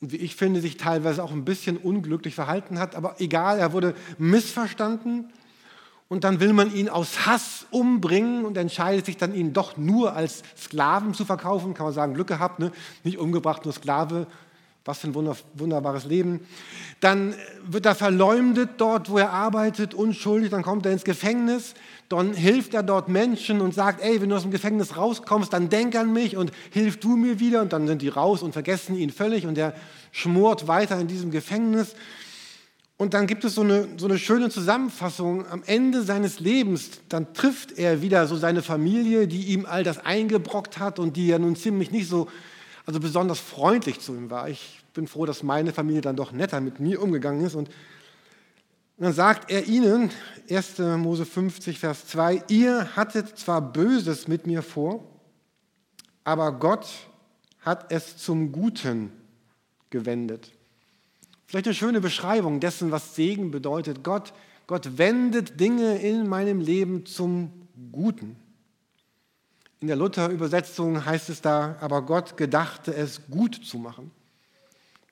und 0.00 0.12
wie 0.12 0.16
ich 0.16 0.36
finde, 0.36 0.60
sich 0.60 0.76
teilweise 0.76 1.22
auch 1.22 1.32
ein 1.32 1.44
bisschen 1.44 1.76
unglücklich 1.76 2.34
verhalten 2.34 2.78
hat. 2.78 2.94
Aber 2.94 3.20
egal, 3.20 3.58
er 3.58 3.72
wurde 3.72 3.94
missverstanden 4.18 5.32
und 6.08 6.24
dann 6.24 6.40
will 6.40 6.52
man 6.52 6.74
ihn 6.74 6.88
aus 6.88 7.26
Hass 7.26 7.66
umbringen 7.70 8.44
und 8.44 8.56
entscheidet 8.56 9.06
sich 9.06 9.16
dann, 9.16 9.34
ihn 9.34 9.52
doch 9.52 9.76
nur 9.76 10.14
als 10.14 10.42
Sklaven 10.56 11.14
zu 11.14 11.24
verkaufen. 11.24 11.74
Kann 11.74 11.86
man 11.86 11.94
sagen, 11.94 12.14
Glück 12.14 12.28
gehabt, 12.28 12.58
ne? 12.58 12.72
nicht 13.02 13.18
umgebracht, 13.18 13.64
nur 13.64 13.72
Sklave. 13.72 14.26
Was 14.86 14.98
für 14.98 15.08
ein 15.08 15.14
wunderbares 15.54 16.04
Leben. 16.04 16.40
Dann 17.00 17.34
wird 17.66 17.86
er 17.86 17.94
verleumdet 17.94 18.72
dort, 18.76 19.08
wo 19.08 19.16
er 19.16 19.30
arbeitet, 19.30 19.94
unschuldig. 19.94 20.50
Dann 20.50 20.62
kommt 20.62 20.84
er 20.84 20.92
ins 20.92 21.04
Gefängnis. 21.04 21.72
Dann 22.10 22.34
hilft 22.34 22.74
er 22.74 22.82
dort 22.82 23.08
Menschen 23.08 23.62
und 23.62 23.72
sagt, 23.72 24.02
ey, 24.02 24.20
wenn 24.20 24.28
du 24.28 24.36
aus 24.36 24.42
dem 24.42 24.50
Gefängnis 24.50 24.98
rauskommst, 24.98 25.54
dann 25.54 25.70
denk 25.70 25.96
an 25.96 26.12
mich 26.12 26.36
und 26.36 26.52
hilf 26.70 27.00
du 27.00 27.16
mir 27.16 27.40
wieder. 27.40 27.62
Und 27.62 27.72
dann 27.72 27.86
sind 27.86 28.02
die 28.02 28.08
raus 28.08 28.42
und 28.42 28.52
vergessen 28.52 28.94
ihn 28.94 29.08
völlig 29.08 29.46
und 29.46 29.56
er 29.56 29.74
schmort 30.12 30.68
weiter 30.68 31.00
in 31.00 31.08
diesem 31.08 31.30
Gefängnis. 31.30 31.94
Und 32.98 33.14
dann 33.14 33.26
gibt 33.26 33.44
es 33.44 33.54
so 33.54 33.62
eine, 33.62 33.88
so 33.96 34.06
eine 34.06 34.18
schöne 34.18 34.50
Zusammenfassung. 34.50 35.46
Am 35.48 35.62
Ende 35.64 36.02
seines 36.02 36.40
Lebens, 36.40 36.90
dann 37.08 37.32
trifft 37.32 37.78
er 37.78 38.02
wieder 38.02 38.26
so 38.26 38.36
seine 38.36 38.62
Familie, 38.62 39.26
die 39.26 39.46
ihm 39.46 39.64
all 39.64 39.82
das 39.82 39.98
eingebrockt 39.98 40.78
hat 40.78 40.98
und 40.98 41.16
die 41.16 41.28
ja 41.28 41.38
nun 41.38 41.56
ziemlich 41.56 41.90
nicht 41.90 42.08
so 42.08 42.28
also 42.86 43.00
besonders 43.00 43.38
freundlich 43.40 44.00
zu 44.00 44.14
ihm 44.14 44.30
war. 44.30 44.48
Ich 44.48 44.80
bin 44.92 45.06
froh, 45.06 45.26
dass 45.26 45.42
meine 45.42 45.72
Familie 45.72 46.02
dann 46.02 46.16
doch 46.16 46.32
netter 46.32 46.60
mit 46.60 46.80
mir 46.80 47.02
umgegangen 47.02 47.44
ist. 47.44 47.54
Und 47.54 47.70
dann 48.98 49.12
sagt 49.12 49.50
er 49.50 49.66
ihnen, 49.66 50.10
1. 50.48 50.78
Mose 50.78 51.24
50, 51.24 51.78
Vers 51.78 52.06
2, 52.08 52.44
ihr 52.48 52.94
hattet 52.94 53.38
zwar 53.38 53.60
Böses 53.60 54.28
mit 54.28 54.46
mir 54.46 54.62
vor, 54.62 55.04
aber 56.22 56.52
Gott 56.52 56.86
hat 57.60 57.90
es 57.90 58.16
zum 58.16 58.52
Guten 58.52 59.10
gewendet. 59.90 60.52
Vielleicht 61.46 61.66
eine 61.66 61.74
schöne 61.74 62.00
Beschreibung 62.00 62.60
dessen, 62.60 62.90
was 62.90 63.14
Segen 63.14 63.50
bedeutet. 63.50 64.04
Gott, 64.04 64.32
Gott 64.66 64.98
wendet 64.98 65.60
Dinge 65.60 65.98
in 65.98 66.28
meinem 66.28 66.60
Leben 66.60 67.06
zum 67.06 67.50
Guten. 67.92 68.36
In 69.84 69.88
der 69.88 69.96
Luther-Übersetzung 69.96 71.04
heißt 71.04 71.28
es 71.28 71.42
da, 71.42 71.76
aber 71.78 72.00
Gott 72.00 72.38
gedachte 72.38 72.94
es 72.94 73.20
gut 73.30 73.54
zu 73.54 73.76
machen. 73.76 74.12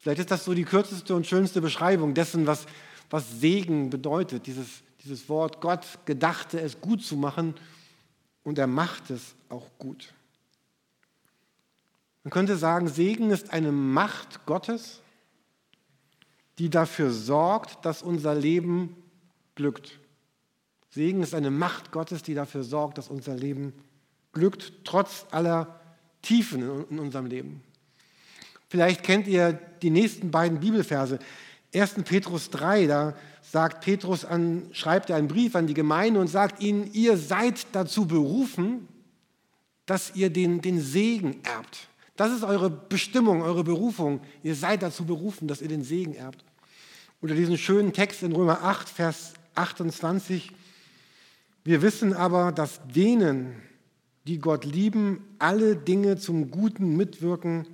Vielleicht 0.00 0.20
ist 0.20 0.30
das 0.30 0.46
so 0.46 0.54
die 0.54 0.64
kürzeste 0.64 1.14
und 1.14 1.26
schönste 1.26 1.60
Beschreibung 1.60 2.14
dessen, 2.14 2.46
was, 2.46 2.64
was 3.10 3.38
Segen 3.38 3.90
bedeutet. 3.90 4.46
Dieses, 4.46 4.82
dieses 5.04 5.28
Wort, 5.28 5.60
Gott 5.60 5.84
gedachte 6.06 6.58
es 6.58 6.80
gut 6.80 7.04
zu 7.04 7.16
machen 7.16 7.54
und 8.44 8.56
er 8.56 8.66
macht 8.66 9.10
es 9.10 9.34
auch 9.50 9.66
gut. 9.76 10.14
Man 12.24 12.30
könnte 12.30 12.56
sagen, 12.56 12.88
Segen 12.88 13.30
ist 13.30 13.52
eine 13.52 13.72
Macht 13.72 14.46
Gottes, 14.46 15.02
die 16.56 16.70
dafür 16.70 17.10
sorgt, 17.10 17.84
dass 17.84 18.02
unser 18.02 18.34
Leben 18.34 18.96
glückt. 19.54 20.00
Segen 20.88 21.22
ist 21.22 21.34
eine 21.34 21.50
Macht 21.50 21.92
Gottes, 21.92 22.22
die 22.22 22.32
dafür 22.32 22.64
sorgt, 22.64 22.96
dass 22.96 23.10
unser 23.10 23.34
Leben 23.34 23.74
glückt, 23.74 23.91
trotz 24.84 25.26
aller 25.30 25.80
Tiefen 26.22 26.86
in 26.90 26.98
unserem 26.98 27.26
Leben. 27.26 27.62
Vielleicht 28.68 29.02
kennt 29.02 29.26
ihr 29.26 29.52
die 29.82 29.90
nächsten 29.90 30.30
beiden 30.30 30.60
Bibelverse. 30.60 31.18
1. 31.74 31.94
Petrus 32.04 32.50
3, 32.50 32.86
da 32.86 33.14
sagt 33.42 33.84
Petrus 33.84 34.24
an, 34.24 34.68
schreibt 34.72 35.10
er 35.10 35.16
einen 35.16 35.28
Brief 35.28 35.54
an 35.56 35.66
die 35.66 35.74
Gemeinde 35.74 36.20
und 36.20 36.28
sagt 36.28 36.62
ihnen, 36.62 36.90
ihr 36.92 37.16
seid 37.16 37.66
dazu 37.72 38.06
berufen, 38.06 38.88
dass 39.86 40.14
ihr 40.14 40.30
den, 40.30 40.60
den 40.60 40.80
Segen 40.80 41.40
erbt. 41.42 41.88
Das 42.16 42.32
ist 42.32 42.44
eure 42.44 42.70
Bestimmung, 42.70 43.42
eure 43.42 43.64
Berufung. 43.64 44.20
Ihr 44.42 44.54
seid 44.54 44.82
dazu 44.82 45.04
berufen, 45.04 45.48
dass 45.48 45.60
ihr 45.60 45.68
den 45.68 45.82
Segen 45.82 46.14
erbt. 46.14 46.44
Oder 47.20 47.34
diesen 47.34 47.58
schönen 47.58 47.92
Text 47.92 48.22
in 48.22 48.32
Römer 48.32 48.62
8, 48.62 48.88
Vers 48.88 49.34
28. 49.54 50.50
Wir 51.64 51.82
wissen 51.82 52.14
aber, 52.14 52.52
dass 52.52 52.80
denen, 52.88 53.60
die 54.26 54.38
Gott 54.38 54.64
lieben, 54.64 55.24
alle 55.38 55.76
Dinge 55.76 56.16
zum 56.16 56.50
Guten 56.50 56.96
mitwirken, 56.96 57.66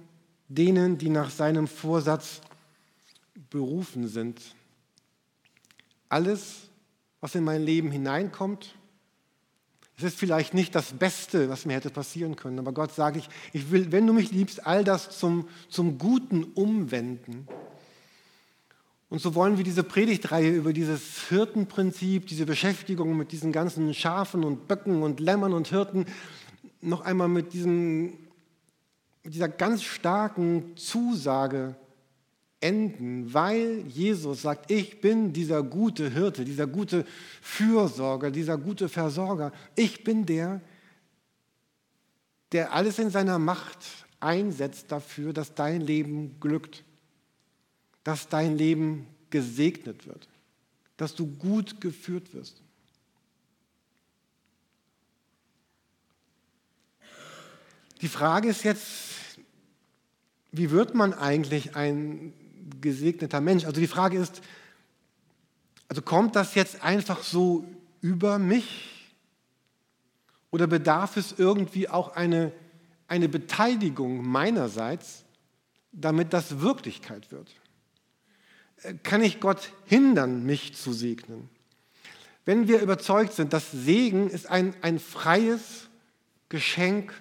denen, 0.48 0.98
die 0.98 1.10
nach 1.10 1.30
seinem 1.30 1.66
Vorsatz 1.66 2.40
berufen 3.50 4.08
sind. 4.08 4.40
Alles, 6.08 6.70
was 7.20 7.34
in 7.34 7.44
mein 7.44 7.62
Leben 7.62 7.90
hineinkommt, 7.90 8.74
es 9.98 10.04
ist 10.04 10.18
vielleicht 10.18 10.54
nicht 10.54 10.76
das 10.76 10.92
Beste, 10.92 11.48
was 11.48 11.66
mir 11.66 11.74
hätte 11.74 11.90
passieren 11.90 12.36
können, 12.36 12.60
aber 12.60 12.72
Gott 12.72 12.94
sagt, 12.94 13.16
ich, 13.16 13.28
ich 13.52 13.72
will, 13.72 13.90
wenn 13.90 14.06
du 14.06 14.12
mich 14.12 14.30
liebst, 14.30 14.64
all 14.64 14.84
das 14.84 15.18
zum, 15.18 15.48
zum 15.68 15.98
Guten 15.98 16.44
umwenden. 16.44 17.48
Und 19.10 19.20
so 19.20 19.34
wollen 19.34 19.56
wir 19.56 19.64
diese 19.64 19.82
Predigtreihe 19.82 20.50
über 20.50 20.72
dieses 20.72 21.28
Hirtenprinzip, 21.28 22.26
diese 22.26 22.46
Beschäftigung 22.46 23.16
mit 23.16 23.32
diesen 23.32 23.50
ganzen 23.50 23.92
Schafen 23.92 24.44
und 24.44 24.68
Böcken 24.68 25.02
und 25.02 25.18
Lämmern 25.18 25.52
und 25.52 25.68
Hirten 25.68 26.06
noch 26.80 27.02
einmal 27.02 27.28
mit, 27.28 27.52
diesem, 27.52 28.18
mit 29.22 29.34
dieser 29.34 29.48
ganz 29.48 29.82
starken 29.82 30.76
Zusage 30.76 31.76
enden, 32.60 33.32
weil 33.32 33.84
Jesus 33.86 34.42
sagt, 34.42 34.70
ich 34.70 35.00
bin 35.00 35.32
dieser 35.32 35.62
gute 35.62 36.10
Hirte, 36.10 36.44
dieser 36.44 36.66
gute 36.66 37.04
Fürsorger, 37.40 38.30
dieser 38.30 38.58
gute 38.58 38.88
Versorger. 38.88 39.52
Ich 39.76 40.02
bin 40.02 40.26
der, 40.26 40.60
der 42.52 42.72
alles 42.72 42.98
in 42.98 43.10
seiner 43.10 43.38
Macht 43.38 43.78
einsetzt 44.20 44.90
dafür, 44.90 45.32
dass 45.32 45.54
dein 45.54 45.80
Leben 45.80 46.40
glückt 46.40 46.84
dass 48.08 48.26
dein 48.26 48.56
Leben 48.56 49.06
gesegnet 49.28 50.06
wird, 50.06 50.30
dass 50.96 51.14
du 51.14 51.26
gut 51.26 51.78
geführt 51.82 52.32
wirst. 52.32 52.62
Die 58.00 58.08
Frage 58.08 58.48
ist 58.48 58.62
jetzt, 58.64 58.86
wie 60.52 60.70
wird 60.70 60.94
man 60.94 61.12
eigentlich 61.12 61.76
ein 61.76 62.32
gesegneter 62.80 63.40
Mensch? 63.40 63.64
Also 63.64 63.80
die 63.80 63.86
Frage 63.86 64.18
ist, 64.18 64.40
also 65.88 66.02
kommt 66.02 66.36
das 66.36 66.54
jetzt 66.54 66.82
einfach 66.82 67.22
so 67.22 67.66
über 68.00 68.38
mich? 68.38 69.16
Oder 70.50 70.66
bedarf 70.66 71.16
es 71.16 71.34
irgendwie 71.36 71.88
auch 71.88 72.14
eine, 72.14 72.52
eine 73.06 73.28
Beteiligung 73.28 74.26
meinerseits, 74.26 75.24
damit 75.92 76.32
das 76.32 76.60
Wirklichkeit 76.60 77.30
wird? 77.32 77.54
kann 79.02 79.22
ich 79.22 79.40
Gott 79.40 79.72
hindern, 79.86 80.44
mich 80.44 80.74
zu 80.74 80.92
segnen? 80.92 81.48
Wenn 82.44 82.68
wir 82.68 82.80
überzeugt 82.80 83.34
sind, 83.34 83.52
dass 83.52 83.70
Segen 83.70 84.30
ist 84.30 84.48
ein, 84.48 84.74
ein 84.82 84.98
freies 84.98 85.88
Geschenk 86.48 87.12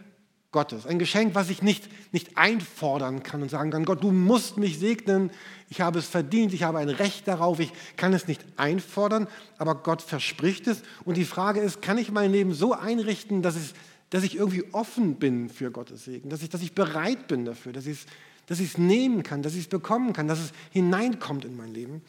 Gottes, 0.58 0.88
ein 0.88 0.98
Geschenk, 0.98 1.36
was 1.36 1.52
ich 1.52 1.62
nicht, 1.62 1.88
nicht 2.12 2.36
einfordern 2.36 3.22
kann 3.22 3.44
und 3.44 3.52
sagen 3.52 3.70
kann, 3.70 3.86
Gott, 3.86 4.04
du 4.04 4.12
musst 4.12 4.58
mich 4.58 4.80
segnen, 4.80 5.30
ich 5.70 5.82
habe 5.82 6.00
es 6.00 6.08
verdient, 6.08 6.52
ich 6.52 6.64
habe 6.64 6.80
ein 6.80 6.90
Recht 6.90 7.28
darauf, 7.28 7.60
ich 7.60 7.72
kann 7.96 8.12
es 8.12 8.28
nicht 8.28 8.44
einfordern, 8.56 9.28
aber 9.60 9.76
Gott 9.76 10.02
verspricht 10.02 10.66
es. 10.66 10.82
Und 11.06 11.16
die 11.16 11.26
Frage 11.26 11.60
ist, 11.60 11.84
kann 11.84 12.00
ich 12.00 12.12
mein 12.12 12.32
Leben 12.32 12.56
so 12.56 12.74
einrichten, 12.74 13.44
dass, 13.44 13.56
es, 13.56 13.74
dass 14.10 14.24
ich 14.24 14.36
irgendwie 14.36 14.66
offen 14.72 15.18
bin 15.18 15.50
für 15.50 15.70
Gottes 15.70 16.06
Segen, 16.06 16.30
dass 16.30 16.42
ich, 16.42 16.50
dass 16.50 16.64
ich 16.64 16.74
bereit 16.74 17.28
bin 17.28 17.46
dafür, 17.46 17.72
dass 17.72 17.86
ich 17.86 18.00
es 18.00 18.06
dass 18.48 18.62
ich 18.62 18.70
es 18.70 18.78
nehmen 18.78 19.24
kann, 19.24 19.42
dass 19.42 19.56
ich 19.56 19.62
es 19.62 19.68
bekommen 19.68 20.14
kann, 20.14 20.28
dass 20.28 20.40
es 20.40 20.54
hineinkommt 20.72 21.44
in 21.44 21.56
mein 21.56 21.74
Leben. 21.74 22.02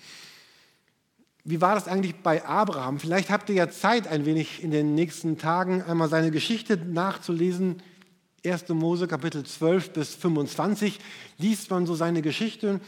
Wie 1.45 1.61
war 1.61 1.75
das 1.75 1.89
eigentlich 1.89 2.17
bei 2.17 2.45
Abraham? 2.45 3.01
Vielleicht 3.01 3.31
habt 3.31 3.49
ihr 3.49 3.55
ja 3.55 3.71
Zeit, 3.71 4.07
ein 4.07 4.25
wenig 4.25 4.63
in 4.63 4.71
den 4.71 4.95
nächsten 4.95 5.39
Tagen 5.39 5.83
einmal 5.83 6.11
seine 6.11 6.31
Geschichte 6.31 6.77
nachzulesen. 6.77 7.83
1. 8.45 8.69
Mose 8.71 9.09
Kapitel 9.09 9.45
12 9.45 9.91
bis 9.91 10.15
25 10.15 10.99
liest 11.39 11.71
man 11.71 11.87
so 11.87 11.95
seine 11.95 12.23
Geschichte 12.23 12.81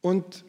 und 0.00 0.44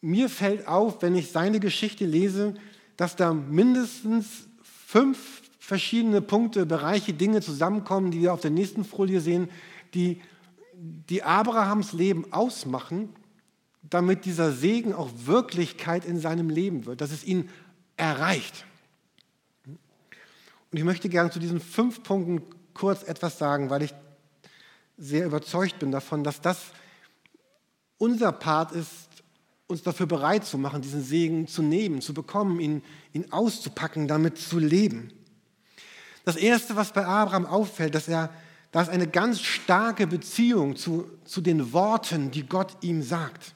mir 0.00 0.28
fällt 0.28 0.68
auf, 0.68 1.02
wenn 1.02 1.14
ich 1.14 1.30
seine 1.30 1.60
Geschichte 1.60 2.04
lese, 2.04 2.54
dass 2.96 3.16
da 3.16 3.32
mindestens 3.32 4.48
fünf 4.62 5.42
verschiedene 5.58 6.20
Punkte, 6.20 6.66
Bereiche, 6.66 7.12
Dinge 7.12 7.40
zusammenkommen, 7.40 8.10
die 8.10 8.20
wir 8.20 8.32
auf 8.32 8.40
der 8.40 8.50
nächsten 8.50 8.84
Folie 8.84 9.20
sehen, 9.20 9.48
die 9.94 10.20
die 10.74 11.22
Abrahams 11.22 11.92
Leben 11.92 12.32
ausmachen, 12.32 13.08
damit 13.82 14.24
dieser 14.24 14.52
Segen 14.52 14.92
auch 14.92 15.10
Wirklichkeit 15.24 16.04
in 16.04 16.20
seinem 16.20 16.50
Leben 16.50 16.86
wird, 16.86 17.00
dass 17.00 17.12
es 17.12 17.24
ihn 17.24 17.48
erreicht. 17.96 18.64
Und 19.64 20.78
ich 20.78 20.84
möchte 20.84 21.08
gerne 21.08 21.30
zu 21.30 21.38
diesen 21.38 21.60
fünf 21.60 22.02
Punkten 22.02 22.42
kurz 22.76 23.02
etwas 23.02 23.38
sagen, 23.38 23.70
weil 23.70 23.82
ich 23.82 23.94
sehr 24.98 25.26
überzeugt 25.26 25.78
bin 25.78 25.90
davon, 25.90 26.22
dass 26.22 26.40
das 26.40 26.58
unser 27.98 28.32
Part 28.32 28.72
ist, 28.72 29.08
uns 29.66 29.82
dafür 29.82 30.06
bereit 30.06 30.44
zu 30.44 30.58
machen, 30.58 30.82
diesen 30.82 31.02
Segen 31.02 31.48
zu 31.48 31.62
nehmen, 31.62 32.00
zu 32.00 32.14
bekommen, 32.14 32.60
ihn, 32.60 32.82
ihn 33.12 33.32
auszupacken, 33.32 34.06
damit 34.06 34.38
zu 34.38 34.58
leben. 34.58 35.12
Das 36.24 36.36
Erste, 36.36 36.76
was 36.76 36.92
bei 36.92 37.04
Abraham 37.04 37.46
auffällt, 37.46 37.94
dass 37.94 38.08
er 38.08 38.30
da 38.72 38.82
ist 38.82 38.90
eine 38.90 39.06
ganz 39.06 39.40
starke 39.40 40.06
Beziehung 40.06 40.76
zu, 40.76 41.08
zu 41.24 41.40
den 41.40 41.72
Worten, 41.72 42.30
die 42.30 42.46
Gott 42.46 42.76
ihm 42.82 43.02
sagt. 43.02 43.54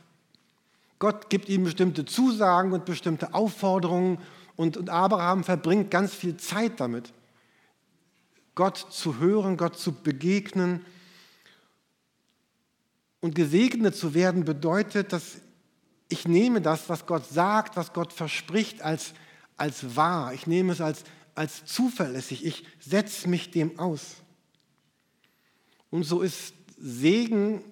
Gott 0.98 1.28
gibt 1.28 1.48
ihm 1.50 1.64
bestimmte 1.64 2.06
Zusagen 2.06 2.72
und 2.72 2.86
bestimmte 2.86 3.34
Aufforderungen 3.34 4.18
und, 4.56 4.78
und 4.78 4.88
Abraham 4.88 5.44
verbringt 5.44 5.90
ganz 5.90 6.14
viel 6.14 6.38
Zeit 6.38 6.80
damit, 6.80 7.12
Gott 8.60 8.76
zu 8.90 9.18
hören, 9.18 9.56
Gott 9.56 9.78
zu 9.78 9.90
begegnen. 9.90 10.84
Und 13.20 13.34
gesegnet 13.34 13.96
zu 13.96 14.12
werden 14.12 14.44
bedeutet, 14.44 15.14
dass 15.14 15.38
ich 16.10 16.28
nehme 16.28 16.60
das, 16.60 16.90
was 16.90 17.06
Gott 17.06 17.26
sagt, 17.26 17.78
was 17.78 17.94
Gott 17.94 18.12
verspricht, 18.12 18.82
als, 18.82 19.14
als 19.56 19.96
wahr. 19.96 20.34
Ich 20.34 20.46
nehme 20.46 20.74
es 20.74 20.82
als, 20.82 21.04
als 21.34 21.64
zuverlässig. 21.64 22.44
Ich 22.44 22.66
setze 22.78 23.30
mich 23.30 23.50
dem 23.50 23.78
aus. 23.78 24.16
Und 25.88 26.02
so 26.02 26.20
ist 26.20 26.52
Segen 26.78 27.64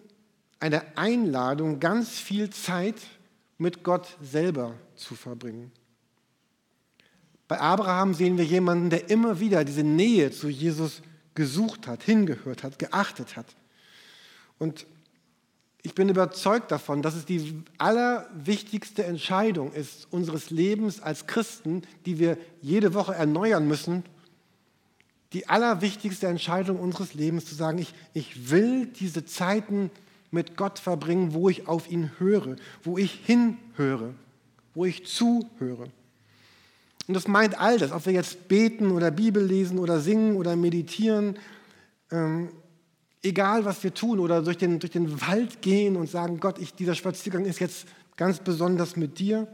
eine 0.59 0.97
Einladung, 0.97 1.81
ganz 1.81 2.19
viel 2.19 2.49
Zeit 2.49 2.97
mit 3.59 3.85
Gott 3.85 4.17
selber 4.23 4.75
zu 4.97 5.15
verbringen. 5.17 5.71
Bei 7.49 7.61
Abraham 7.61 8.13
sehen 8.13 8.37
wir 8.37 8.45
jemanden, 8.45 8.91
der 8.91 9.09
immer 9.11 9.41
wieder 9.41 9.65
diese 9.65 9.83
Nähe 9.83 10.31
zu 10.31 10.49
Jesus 10.49 11.03
gesucht 11.35 11.87
hat, 11.87 12.03
hingehört 12.03 12.63
hat, 12.63 12.79
geachtet 12.79 13.37
hat. 13.37 13.47
Und 14.59 14.87
ich 15.83 15.95
bin 15.95 16.09
überzeugt 16.11 16.71
davon, 16.71 17.01
dass 17.01 17.15
es 17.15 17.25
die 17.25 17.63
allerwichtigste 17.79 19.05
Entscheidung 19.05 19.73
ist 19.73 20.09
unseres 20.11 20.51
Lebens 20.51 21.01
als 21.01 21.27
Christen, 21.27 21.83
die 22.05 22.19
wir 22.19 22.37
jede 22.61 22.93
Woche 22.93 23.15
erneuern 23.15 23.67
müssen. 23.67 24.03
Die 25.33 25.49
allerwichtigste 25.49 26.27
Entscheidung 26.27 26.79
unseres 26.79 27.15
Lebens 27.15 27.47
zu 27.47 27.55
sagen, 27.55 27.79
ich, 27.79 27.95
ich 28.13 28.51
will 28.51 28.87
diese 28.87 29.25
Zeiten 29.25 29.91
mit 30.31 30.57
Gott 30.57 30.79
verbringen, 30.79 31.33
wo 31.33 31.49
ich 31.49 31.69
auf 31.69 31.91
ihn 31.91 32.11
höre, 32.19 32.57
wo 32.83 32.99
ich 32.99 33.13
hinhöre, 33.25 34.15
wo 34.75 34.85
ich 34.85 35.07
zuhöre. 35.07 35.89
Und 37.09 37.15
das 37.15 37.27
meint 37.27 37.59
all 37.59 37.79
das, 37.79 37.91
ob 37.91 38.05
wir 38.05 38.13
jetzt 38.13 38.49
beten 38.49 38.91
oder 38.91 39.11
Bibel 39.11 39.43
lesen 39.43 39.79
oder 39.79 39.99
singen 39.99 40.37
oder 40.37 40.55
meditieren. 40.57 41.39
Ähm, 42.13 42.51
egal 43.23 43.65
was 43.65 43.83
wir 43.83 43.95
tun 43.95 44.19
oder 44.21 44.43
durch 44.43 44.59
den, 44.59 44.79
durch 44.79 44.93
den 44.93 45.21
Wald 45.23 45.63
gehen 45.63 45.97
und 45.97 46.09
sagen, 46.09 46.39
Gott, 46.39 46.59
ich, 46.59 46.75
dieser 46.75 46.95
Spaziergang 46.95 47.47
ist 47.47 47.61
jetzt 47.61 47.87
ganz 48.17 48.41
besonders 48.41 48.97
mit 48.97 49.19
dir, 49.19 49.49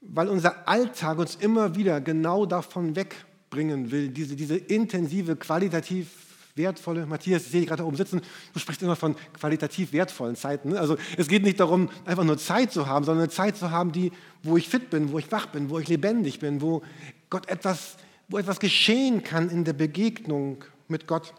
weil 0.00 0.28
unser 0.28 0.66
Alltag 0.66 1.18
uns 1.18 1.36
immer 1.36 1.74
wieder 1.74 2.00
genau 2.00 2.46
davon 2.46 2.96
wegbringen 2.96 3.90
will, 3.90 4.08
diese, 4.08 4.34
diese 4.34 4.56
intensive, 4.56 5.36
qualitativ 5.36 6.27
wertvolle, 6.58 7.06
Matthias, 7.06 7.44
ich 7.44 7.52
sehe 7.52 7.60
dich 7.60 7.68
gerade 7.68 7.86
oben 7.86 7.96
sitzen, 7.96 8.20
du 8.52 8.58
sprichst 8.58 8.82
immer 8.82 8.96
von 8.96 9.16
qualitativ 9.32 9.92
wertvollen 9.92 10.36
Zeiten. 10.36 10.70
Ne? 10.70 10.80
Also 10.80 10.98
es 11.16 11.28
geht 11.28 11.42
nicht 11.42 11.60
darum, 11.60 11.88
einfach 12.04 12.24
nur 12.24 12.36
Zeit 12.36 12.72
zu 12.72 12.86
haben, 12.86 13.04
sondern 13.04 13.22
eine 13.24 13.32
Zeit 13.32 13.56
zu 13.56 13.70
haben, 13.70 13.92
die, 13.92 14.12
wo 14.42 14.56
ich 14.56 14.68
fit 14.68 14.90
bin, 14.90 15.12
wo 15.12 15.18
ich 15.18 15.32
wach 15.32 15.46
bin, 15.46 15.70
wo 15.70 15.78
ich 15.78 15.88
lebendig 15.88 16.40
bin, 16.40 16.60
wo 16.60 16.82
Gott 17.30 17.48
etwas, 17.48 17.96
wo 18.28 18.36
etwas 18.36 18.60
geschehen 18.60 19.22
kann 19.22 19.48
in 19.48 19.64
der 19.64 19.72
Begegnung 19.72 20.64
mit 20.88 21.06
Gott. 21.06 21.32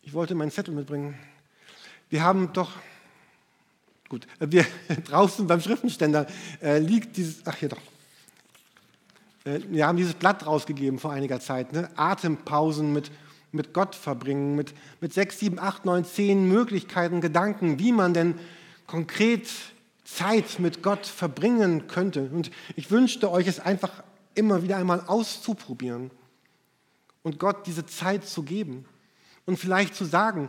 Ich 0.00 0.14
wollte 0.14 0.34
meinen 0.34 0.50
Zettel 0.50 0.74
mitbringen. 0.74 1.18
Wir 2.08 2.22
haben 2.22 2.52
doch, 2.52 2.72
gut, 4.08 4.26
wir, 4.38 4.66
draußen 5.04 5.46
beim 5.46 5.60
Schriftenständer 5.60 6.26
äh, 6.62 6.78
liegt 6.78 7.16
dieses, 7.16 7.46
ach 7.46 7.56
hier 7.56 7.68
doch, 7.68 7.80
wir 9.44 9.86
haben 9.86 9.96
dieses 9.96 10.14
Blatt 10.14 10.46
rausgegeben 10.46 10.98
vor 10.98 11.12
einiger 11.12 11.40
Zeit, 11.40 11.72
ne? 11.72 11.88
Atempausen 11.96 12.92
mit, 12.92 13.10
mit 13.52 13.72
Gott 13.72 13.94
verbringen, 13.94 14.54
mit, 14.54 14.74
mit 15.00 15.14
sechs, 15.14 15.38
sieben, 15.38 15.58
acht, 15.58 15.84
neun, 15.84 16.04
zehn 16.04 16.46
Möglichkeiten, 16.46 17.20
Gedanken, 17.20 17.78
wie 17.78 17.92
man 17.92 18.12
denn 18.12 18.34
konkret 18.86 19.48
Zeit 20.04 20.58
mit 20.58 20.82
Gott 20.82 21.06
verbringen 21.06 21.86
könnte. 21.86 22.28
Und 22.32 22.50
ich 22.76 22.90
wünschte 22.90 23.30
euch 23.30 23.46
es 23.46 23.60
einfach 23.60 24.02
immer 24.34 24.62
wieder 24.62 24.76
einmal 24.76 25.02
auszuprobieren 25.06 26.10
und 27.22 27.38
Gott 27.38 27.66
diese 27.66 27.86
Zeit 27.86 28.24
zu 28.24 28.42
geben 28.42 28.84
und 29.46 29.58
vielleicht 29.58 29.94
zu 29.94 30.04
sagen, 30.04 30.48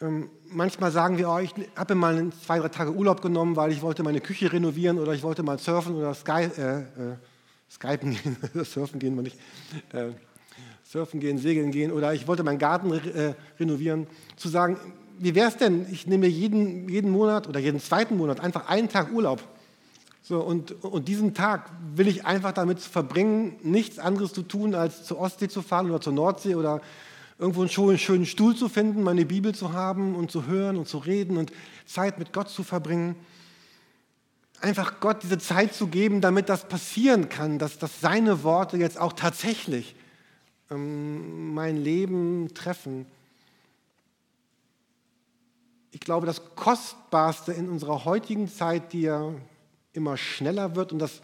ähm, 0.00 0.30
manchmal 0.48 0.90
sagen 0.90 1.18
wir, 1.18 1.28
oh, 1.28 1.38
ich 1.38 1.52
habe 1.76 1.94
mal 1.94 2.30
zwei, 2.44 2.58
drei 2.58 2.68
Tage 2.68 2.92
Urlaub 2.92 3.20
genommen, 3.20 3.56
weil 3.56 3.72
ich 3.72 3.82
wollte 3.82 4.02
meine 4.02 4.20
Küche 4.20 4.52
renovieren 4.52 4.98
oder 4.98 5.12
ich 5.12 5.22
wollte 5.22 5.42
mal 5.42 5.58
surfen 5.58 5.94
oder 5.94 6.14
Sky, 6.14 6.48
äh, 6.56 6.80
äh, 6.80 6.84
Skypen 7.70 8.12
gehen, 8.12 8.36
surfen 8.64 8.98
gehen 8.98 9.14
wir 9.14 9.22
nicht, 9.22 9.36
äh, 9.92 10.08
surfen 10.84 11.20
gehen, 11.20 11.38
segeln 11.38 11.70
gehen 11.70 11.92
oder 11.92 12.12
ich 12.12 12.26
wollte 12.26 12.42
meinen 12.42 12.58
Garten 12.58 12.92
äh, 12.92 13.34
renovieren, 13.58 14.06
zu 14.36 14.48
sagen, 14.48 14.76
wie 15.18 15.34
wäre 15.34 15.48
es 15.48 15.56
denn, 15.56 15.86
ich 15.90 16.06
nehme 16.06 16.26
jeden, 16.26 16.88
jeden 16.88 17.10
Monat 17.10 17.46
oder 17.46 17.60
jeden 17.60 17.80
zweiten 17.80 18.16
Monat 18.16 18.40
einfach 18.40 18.68
einen 18.68 18.88
Tag 18.88 19.12
Urlaub. 19.12 19.42
So, 20.22 20.40
und, 20.40 20.84
und 20.84 21.08
diesen 21.08 21.34
Tag 21.34 21.70
will 21.94 22.08
ich 22.08 22.24
einfach 22.24 22.52
damit 22.52 22.80
verbringen, 22.80 23.56
nichts 23.62 23.98
anderes 23.98 24.32
zu 24.32 24.42
tun, 24.42 24.74
als 24.74 25.04
zur 25.04 25.18
Ostsee 25.18 25.48
zu 25.48 25.62
fahren 25.62 25.90
oder 25.90 26.00
zur 26.00 26.12
Nordsee 26.12 26.54
oder 26.54 26.80
irgendwo 27.38 27.60
einen 27.62 27.98
schönen 27.98 28.26
Stuhl 28.26 28.54
zu 28.54 28.68
finden, 28.68 29.02
meine 29.02 29.24
Bibel 29.24 29.54
zu 29.54 29.72
haben 29.72 30.14
und 30.14 30.30
zu 30.30 30.46
hören 30.46 30.76
und 30.76 30.88
zu 30.88 30.98
reden 30.98 31.36
und 31.36 31.52
Zeit 31.86 32.18
mit 32.18 32.32
Gott 32.32 32.48
zu 32.48 32.62
verbringen. 32.62 33.16
Einfach 34.60 35.00
Gott 35.00 35.22
diese 35.22 35.38
Zeit 35.38 35.74
zu 35.74 35.86
geben, 35.86 36.20
damit 36.20 36.48
das 36.48 36.68
passieren 36.68 37.28
kann, 37.28 37.58
dass, 37.58 37.78
dass 37.78 38.00
seine 38.00 38.42
Worte 38.42 38.76
jetzt 38.76 38.98
auch 38.98 39.14
tatsächlich 39.14 39.94
ähm, 40.70 41.54
mein 41.54 41.76
Leben 41.76 42.52
treffen. 42.54 43.06
Ich 45.92 46.00
glaube, 46.00 46.26
das 46.26 46.54
Kostbarste 46.54 47.52
in 47.52 47.68
unserer 47.68 48.04
heutigen 48.04 48.48
Zeit, 48.48 48.92
die 48.92 49.02
ja 49.02 49.32
immer 49.92 50.16
schneller 50.16 50.76
wird, 50.76 50.92
und 50.92 50.98
das, 50.98 51.22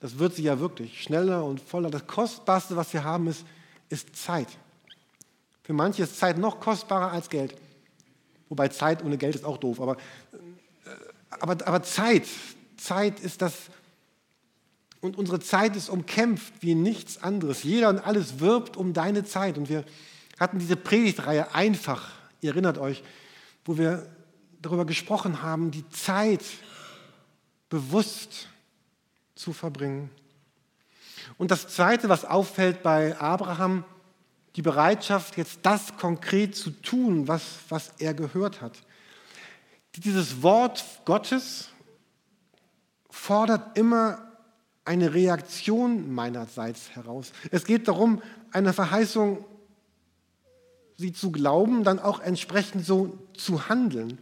das 0.00 0.18
wird 0.18 0.34
sie 0.34 0.42
ja 0.42 0.58
wirklich 0.58 1.02
schneller 1.02 1.44
und 1.44 1.60
voller, 1.60 1.90
das 1.90 2.06
Kostbarste, 2.06 2.76
was 2.76 2.92
wir 2.92 3.04
haben, 3.04 3.28
ist, 3.28 3.44
ist 3.88 4.16
Zeit. 4.16 4.48
Für 5.62 5.72
manche 5.72 6.02
ist 6.02 6.18
Zeit 6.18 6.38
noch 6.38 6.58
kostbarer 6.58 7.12
als 7.12 7.28
Geld. 7.28 7.54
Wobei 8.48 8.68
Zeit 8.68 9.04
ohne 9.04 9.16
Geld 9.16 9.36
ist 9.36 9.44
auch 9.44 9.58
doof. 9.58 9.80
Aber, 9.80 9.96
äh, 9.96 9.96
aber, 11.40 11.56
aber 11.66 11.82
Zeit, 11.82 12.26
Zeit 12.82 13.20
ist 13.20 13.42
das. 13.42 13.54
Und 15.00 15.16
unsere 15.16 15.40
Zeit 15.40 15.76
ist 15.76 15.88
umkämpft 15.88 16.54
wie 16.60 16.74
nichts 16.74 17.22
anderes. 17.22 17.62
Jeder 17.62 17.88
und 17.88 17.98
alles 17.98 18.40
wirbt 18.40 18.76
um 18.76 18.92
deine 18.92 19.24
Zeit. 19.24 19.58
Und 19.58 19.68
wir 19.68 19.84
hatten 20.38 20.58
diese 20.58 20.76
Predigtreihe 20.76 21.54
einfach, 21.54 22.10
ihr 22.40 22.50
erinnert 22.50 22.78
euch, 22.78 23.02
wo 23.64 23.78
wir 23.78 24.08
darüber 24.60 24.84
gesprochen 24.84 25.42
haben, 25.42 25.70
die 25.70 25.88
Zeit 25.90 26.42
bewusst 27.68 28.48
zu 29.34 29.52
verbringen. 29.52 30.10
Und 31.38 31.50
das 31.50 31.68
Zweite, 31.68 32.08
was 32.08 32.24
auffällt 32.24 32.82
bei 32.82 33.18
Abraham, 33.18 33.84
die 34.56 34.62
Bereitschaft, 34.62 35.36
jetzt 35.36 35.60
das 35.62 35.96
konkret 35.96 36.54
zu 36.54 36.70
tun, 36.70 37.26
was, 37.26 37.42
was 37.68 37.92
er 37.98 38.14
gehört 38.14 38.60
hat. 38.60 38.78
Dieses 39.96 40.42
Wort 40.42 40.84
Gottes 41.04 41.71
fordert 43.12 43.76
immer 43.76 44.18
eine 44.84 45.12
Reaktion 45.12 46.12
meinerseits 46.12 46.90
heraus. 46.96 47.32
Es 47.50 47.64
geht 47.64 47.86
darum, 47.86 48.22
eine 48.50 48.72
Verheißung, 48.72 49.44
sie 50.96 51.12
zu 51.12 51.30
glauben, 51.30 51.84
dann 51.84 51.98
auch 51.98 52.20
entsprechend 52.20 52.86
so 52.86 53.18
zu 53.34 53.68
handeln. 53.68 54.18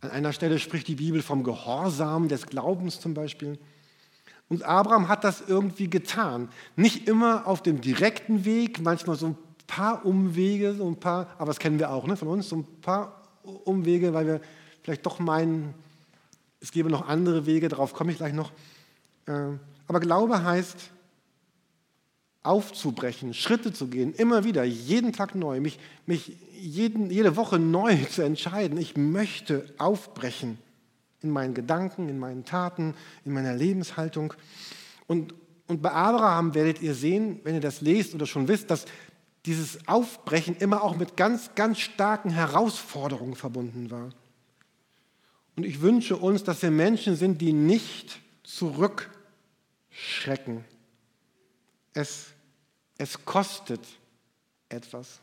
An 0.00 0.10
einer 0.10 0.32
Stelle 0.32 0.60
spricht 0.60 0.86
die 0.86 0.94
Bibel 0.94 1.20
vom 1.20 1.42
Gehorsam 1.42 2.28
des 2.28 2.46
Glaubens 2.46 3.00
zum 3.00 3.14
Beispiel. 3.14 3.58
Und 4.48 4.62
Abraham 4.62 5.08
hat 5.08 5.24
das 5.24 5.42
irgendwie 5.46 5.90
getan. 5.90 6.48
Nicht 6.76 7.08
immer 7.08 7.46
auf 7.48 7.62
dem 7.62 7.80
direkten 7.80 8.44
Weg, 8.44 8.80
manchmal 8.80 9.16
so 9.16 9.26
ein 9.26 9.38
paar 9.66 10.06
Umwege, 10.06 10.74
so 10.74 10.86
ein 10.86 11.00
paar, 11.00 11.26
aber 11.36 11.46
das 11.46 11.58
kennen 11.58 11.80
wir 11.80 11.90
auch 11.90 12.06
ne, 12.06 12.16
von 12.16 12.28
uns, 12.28 12.48
so 12.48 12.56
ein 12.58 12.80
paar 12.80 13.22
Umwege, 13.42 14.14
weil 14.14 14.26
wir 14.26 14.40
vielleicht 14.82 15.04
doch 15.04 15.18
meinen, 15.18 15.74
es 16.60 16.72
gäbe 16.72 16.90
noch 16.90 17.08
andere 17.08 17.46
Wege, 17.46 17.68
darauf 17.68 17.94
komme 17.94 18.12
ich 18.12 18.18
gleich 18.18 18.34
noch. 18.34 18.52
Ähm, 19.26 19.60
aber 19.86 20.00
Glaube 20.00 20.42
heißt, 20.44 20.90
aufzubrechen, 22.42 23.34
Schritte 23.34 23.72
zu 23.72 23.88
gehen, 23.88 24.14
immer 24.14 24.44
wieder, 24.44 24.64
jeden 24.64 25.12
Tag 25.12 25.34
neu, 25.34 25.60
mich, 25.60 25.78
mich 26.06 26.36
jeden, 26.58 27.10
jede 27.10 27.36
Woche 27.36 27.58
neu 27.58 27.96
zu 28.10 28.22
entscheiden. 28.22 28.78
Ich 28.78 28.96
möchte 28.96 29.72
aufbrechen 29.78 30.58
in 31.20 31.30
meinen 31.30 31.54
Gedanken, 31.54 32.08
in 32.08 32.18
meinen 32.18 32.44
Taten, 32.44 32.94
in 33.24 33.32
meiner 33.32 33.54
Lebenshaltung. 33.54 34.34
Und, 35.06 35.34
und 35.66 35.82
bei 35.82 35.90
Abraham 35.90 36.54
werdet 36.54 36.80
ihr 36.80 36.94
sehen, 36.94 37.40
wenn 37.44 37.54
ihr 37.54 37.60
das 37.60 37.80
lest 37.80 38.14
oder 38.14 38.26
schon 38.26 38.48
wisst, 38.48 38.70
dass 38.70 38.86
dieses 39.46 39.88
Aufbrechen 39.88 40.56
immer 40.56 40.82
auch 40.82 40.96
mit 40.96 41.16
ganz, 41.16 41.54
ganz 41.54 41.78
starken 41.78 42.30
Herausforderungen 42.30 43.34
verbunden 43.34 43.90
war. 43.90 44.10
Und 45.58 45.66
ich 45.66 45.80
wünsche 45.80 46.16
uns, 46.16 46.44
dass 46.44 46.62
wir 46.62 46.70
Menschen 46.70 47.16
sind, 47.16 47.40
die 47.40 47.52
nicht 47.52 48.20
zurückschrecken. 48.44 50.64
Es, 51.94 52.28
es 52.96 53.24
kostet 53.24 53.80
etwas. 54.68 55.18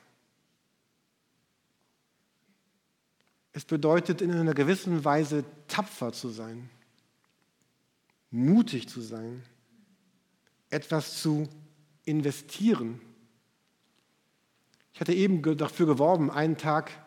Es 3.54 3.63
bedeutet 3.63 4.19
in 4.19 4.30
einer 4.30 4.54
gewissen 4.54 5.06
Weise 5.06 5.45
tapfer 5.69 6.12
zu 6.12 6.28
sein, 6.28 6.69
mutig 8.30 8.89
zu 8.89 9.00
sein, 9.00 9.41
etwas 10.69 11.21
zu 11.21 11.48
investieren. 12.04 13.00
Ich 14.91 15.00
hatte 15.00 15.13
eben 15.13 15.41
dafür 15.56 15.86
geworben, 15.86 16.30
einen 16.30 16.58
Tag 16.58 17.04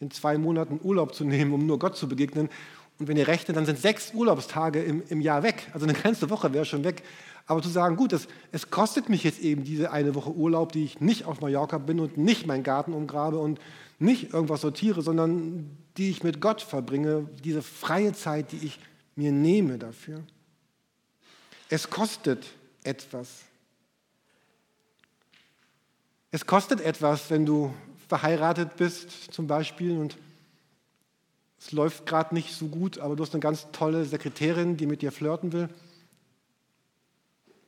in 0.00 0.10
zwei 0.10 0.38
Monaten 0.38 0.80
Urlaub 0.82 1.14
zu 1.14 1.24
nehmen, 1.24 1.52
um 1.52 1.66
nur 1.66 1.78
Gott 1.78 1.96
zu 1.96 2.08
begegnen. 2.08 2.48
Und 2.98 3.08
wenn 3.08 3.16
ihr 3.16 3.26
rechnet, 3.26 3.56
dann 3.56 3.66
sind 3.66 3.78
sechs 3.78 4.14
Urlaubstage 4.14 4.82
im, 4.82 5.02
im 5.08 5.20
Jahr 5.20 5.42
weg. 5.42 5.68
Also 5.72 5.86
eine 5.86 5.94
ganze 5.94 6.30
Woche 6.30 6.52
wäre 6.52 6.64
schon 6.64 6.84
weg. 6.84 7.02
Aber 7.46 7.60
zu 7.60 7.68
sagen, 7.68 7.96
gut, 7.96 8.12
es, 8.12 8.28
es 8.52 8.70
kostet 8.70 9.08
mich 9.08 9.24
jetzt 9.24 9.40
eben 9.40 9.64
diese 9.64 9.90
eine 9.90 10.14
Woche 10.14 10.30
Urlaub, 10.30 10.72
die 10.72 10.84
ich 10.84 11.00
nicht 11.00 11.24
auf 11.24 11.40
Mallorca 11.40 11.78
bin 11.78 12.00
und 12.00 12.16
nicht 12.16 12.46
meinen 12.46 12.62
Garten 12.62 12.94
umgrabe 12.94 13.38
und 13.38 13.60
nicht 13.98 14.32
irgendwas 14.32 14.60
sortiere, 14.60 15.02
sondern 15.02 15.76
die 15.96 16.10
ich 16.10 16.22
mit 16.22 16.40
Gott 16.40 16.62
verbringe, 16.62 17.28
diese 17.44 17.62
freie 17.62 18.12
Zeit, 18.12 18.52
die 18.52 18.64
ich 18.64 18.78
mir 19.14 19.32
nehme 19.32 19.78
dafür. 19.78 20.22
Es 21.68 21.90
kostet 21.90 22.46
etwas. 22.82 23.42
Es 26.30 26.46
kostet 26.46 26.80
etwas, 26.80 27.30
wenn 27.30 27.46
du 27.46 27.72
verheiratet 28.08 28.76
bist 28.76 29.10
zum 29.32 29.46
Beispiel 29.46 29.96
und 29.96 30.16
es 31.58 31.72
läuft 31.72 32.04
gerade 32.04 32.34
nicht 32.34 32.52
so 32.52 32.66
gut, 32.66 32.98
aber 32.98 33.16
du 33.16 33.22
hast 33.22 33.32
eine 33.32 33.40
ganz 33.40 33.68
tolle 33.72 34.04
Sekretärin, 34.04 34.76
die 34.76 34.86
mit 34.86 35.00
dir 35.00 35.12
flirten 35.12 35.52
will. 35.52 35.68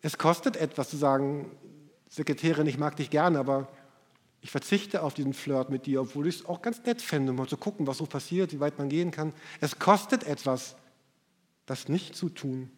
Es 0.02 0.18
kostet 0.18 0.56
etwas 0.56 0.90
zu 0.90 0.96
sagen, 0.96 1.50
Sekretärin, 2.08 2.66
ich 2.66 2.78
mag 2.78 2.96
dich 2.96 3.10
gerne, 3.10 3.38
aber 3.38 3.68
ich 4.42 4.50
verzichte 4.50 5.02
auf 5.02 5.14
diesen 5.14 5.32
Flirt 5.32 5.70
mit 5.70 5.86
dir, 5.86 6.02
obwohl 6.02 6.26
ich 6.28 6.40
es 6.40 6.46
auch 6.46 6.62
ganz 6.62 6.84
nett 6.84 7.02
fände, 7.02 7.32
mal 7.32 7.48
zu 7.48 7.56
gucken, 7.56 7.86
was 7.86 7.98
so 7.98 8.06
passiert, 8.06 8.52
wie 8.52 8.60
weit 8.60 8.78
man 8.78 8.88
gehen 8.88 9.10
kann. 9.10 9.32
Es 9.60 9.78
kostet 9.78 10.24
etwas, 10.24 10.76
das 11.64 11.88
nicht 11.88 12.14
zu 12.14 12.28
tun. 12.28 12.70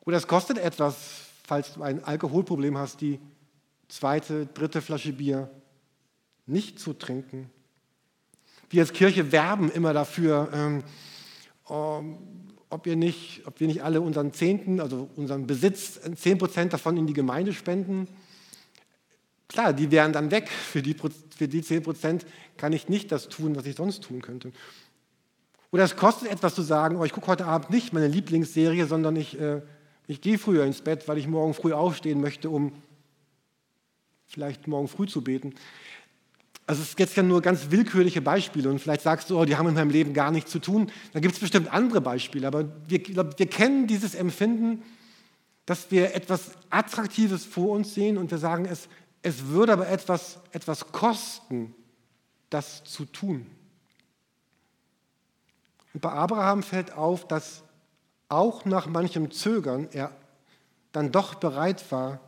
Oder 0.00 0.16
es 0.16 0.26
kostet 0.26 0.58
etwas, 0.58 1.26
falls 1.44 1.74
du 1.74 1.82
ein 1.82 2.02
Alkoholproblem 2.02 2.76
hast, 2.76 3.00
die 3.00 3.20
zweite, 3.88 4.46
dritte 4.46 4.82
Flasche 4.82 5.12
Bier 5.12 5.50
nicht 6.46 6.78
zu 6.78 6.92
trinken. 6.92 7.50
Wir 8.70 8.82
als 8.82 8.92
Kirche 8.92 9.32
werben 9.32 9.70
immer 9.70 9.92
dafür, 9.92 10.48
ähm, 10.52 10.82
ähm, 11.68 12.18
ob, 12.68 12.86
wir 12.86 12.96
nicht, 12.96 13.42
ob 13.46 13.60
wir 13.60 13.66
nicht 13.66 13.82
alle 13.82 14.00
unseren 14.00 14.32
Zehnten, 14.32 14.80
also 14.80 15.10
unseren 15.16 15.46
Besitz, 15.46 16.00
zehn 16.16 16.38
Prozent 16.38 16.72
davon 16.72 16.96
in 16.96 17.06
die 17.06 17.12
Gemeinde 17.12 17.52
spenden. 17.52 18.08
Klar, 19.52 19.74
die 19.74 19.90
wären 19.90 20.14
dann 20.14 20.30
weg. 20.30 20.48
Für 20.48 20.80
die, 20.80 20.96
für 21.36 21.46
die 21.46 21.62
10 21.62 21.82
Prozent 21.82 22.26
kann 22.56 22.72
ich 22.72 22.88
nicht 22.88 23.12
das 23.12 23.28
tun, 23.28 23.54
was 23.54 23.66
ich 23.66 23.76
sonst 23.76 24.02
tun 24.02 24.22
könnte. 24.22 24.50
Oder 25.70 25.84
es 25.84 25.96
kostet 25.96 26.30
etwas 26.30 26.54
zu 26.54 26.62
sagen, 26.62 26.96
oh, 26.96 27.04
ich 27.04 27.12
gucke 27.12 27.26
heute 27.26 27.44
Abend 27.44 27.70
nicht 27.70 27.92
meine 27.92 28.08
Lieblingsserie, 28.08 28.86
sondern 28.86 29.14
ich, 29.16 29.38
äh, 29.38 29.60
ich 30.06 30.22
gehe 30.22 30.38
früher 30.38 30.64
ins 30.64 30.80
Bett, 30.80 31.06
weil 31.06 31.18
ich 31.18 31.28
morgen 31.28 31.52
früh 31.52 31.74
aufstehen 31.74 32.22
möchte, 32.22 32.48
um 32.48 32.72
vielleicht 34.26 34.66
morgen 34.66 34.88
früh 34.88 35.06
zu 35.06 35.22
beten. 35.22 35.54
Also 36.66 36.82
es 36.82 36.90
ist 36.90 36.98
jetzt 36.98 37.16
ja 37.16 37.22
nur 37.22 37.42
ganz 37.42 37.70
willkürliche 37.70 38.22
Beispiele 38.22 38.70
und 38.70 38.78
vielleicht 38.78 39.02
sagst 39.02 39.30
du, 39.30 39.38
oh, 39.38 39.44
die 39.44 39.56
haben 39.56 39.68
in 39.68 39.74
meinem 39.74 39.90
Leben 39.90 40.14
gar 40.14 40.30
nichts 40.30 40.50
zu 40.50 40.60
tun. 40.60 40.90
Da 41.12 41.20
gibt 41.20 41.34
es 41.34 41.40
bestimmt 41.40 41.72
andere 41.72 42.00
Beispiele, 42.00 42.46
aber 42.46 42.68
wir, 42.86 43.00
wir 43.06 43.46
kennen 43.46 43.86
dieses 43.86 44.14
Empfinden, 44.14 44.82
dass 45.66 45.90
wir 45.90 46.14
etwas 46.14 46.52
Attraktives 46.70 47.44
vor 47.44 47.70
uns 47.70 47.94
sehen 47.94 48.16
und 48.16 48.30
wir 48.30 48.38
sagen, 48.38 48.64
es, 48.64 48.88
es 49.22 49.46
würde 49.46 49.72
aber 49.72 49.88
etwas, 49.88 50.38
etwas 50.52 50.92
kosten, 50.92 51.74
das 52.50 52.84
zu 52.84 53.06
tun. 53.06 53.46
Und 55.94 56.00
bei 56.00 56.10
Abraham 56.10 56.62
fällt 56.62 56.92
auf, 56.92 57.26
dass 57.26 57.62
auch 58.28 58.64
nach 58.64 58.86
manchem 58.86 59.30
Zögern 59.30 59.88
er 59.92 60.10
dann 60.92 61.12
doch 61.12 61.34
bereit 61.34 61.90
war, 61.90 62.20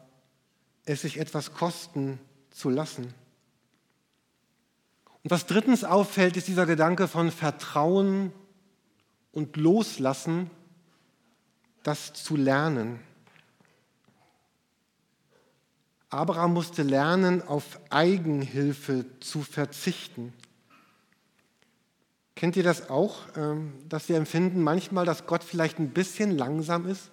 es 0.85 1.03
sich 1.03 1.19
etwas 1.19 1.55
kosten 1.55 2.19
zu 2.51 2.69
lassen. 2.69 3.15
Und 5.25 5.31
was 5.31 5.47
drittens 5.47 5.85
auffällt, 5.85 6.37
ist 6.37 6.49
dieser 6.49 6.67
Gedanke 6.67 7.09
von 7.09 7.31
Vertrauen 7.31 8.31
und 9.33 9.57
Loslassen, 9.57 10.51
das 11.83 12.13
zu 12.13 12.37
lernen. 12.37 13.01
Abraham 16.11 16.53
musste 16.53 16.83
lernen, 16.83 17.41
auf 17.41 17.81
Eigenhilfe 17.89 19.07
zu 19.21 19.43
verzichten. 19.43 20.35
Kennt 22.37 22.57
ihr 22.57 22.63
das 22.63 22.91
auch, 22.91 23.17
ähm, 23.35 23.73
dass 23.89 24.11
wir 24.11 24.17
empfinden 24.17 24.63
manchmal, 24.63 25.07
dass 25.07 25.27
Gott 25.27 25.43
vielleicht 25.43 25.79
ein 25.79 25.91
bisschen 25.91 26.37
langsam 26.37 26.87
ist 26.87 27.11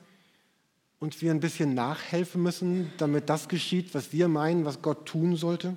und 1.00 1.22
wir 1.22 1.32
ein 1.32 1.40
bisschen 1.40 1.74
nachhelfen 1.74 2.44
müssen, 2.44 2.92
damit 2.98 3.30
das 3.30 3.48
geschieht, 3.48 3.94
was 3.96 4.12
wir 4.12 4.28
meinen, 4.28 4.66
was 4.66 4.82
Gott 4.82 5.06
tun 5.06 5.38
sollte? 5.38 5.76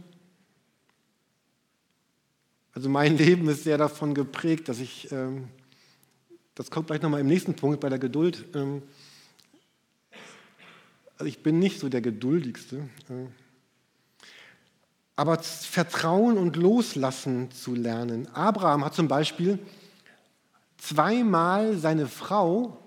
Also 2.74 2.88
mein 2.88 3.16
Leben 3.18 3.48
ist 3.48 3.64
sehr 3.64 3.78
davon 3.78 4.14
geprägt, 4.14 4.68
dass 4.68 4.80
ich, 4.80 5.10
ähm, 5.12 5.48
das 6.54 6.70
kommt 6.70 6.88
gleich 6.88 7.02
nochmal 7.02 7.20
im 7.20 7.26
nächsten 7.26 7.54
Punkt 7.54 7.80
bei 7.80 7.88
der 7.88 7.98
Geduld, 7.98 8.44
ähm, 8.54 8.82
also 11.16 11.26
ich 11.26 11.42
bin 11.42 11.58
nicht 11.58 11.80
so 11.80 11.88
der 11.88 12.00
Geduldigste. 12.00 12.88
Äh. 13.08 13.26
Aber 15.16 15.38
Vertrauen 15.38 16.36
und 16.36 16.56
Loslassen 16.56 17.50
zu 17.52 17.74
lernen. 17.74 18.28
Abraham 18.34 18.84
hat 18.84 18.94
zum 18.94 19.06
Beispiel 19.06 19.60
zweimal 20.76 21.76
seine 21.78 22.08
Frau 22.08 22.78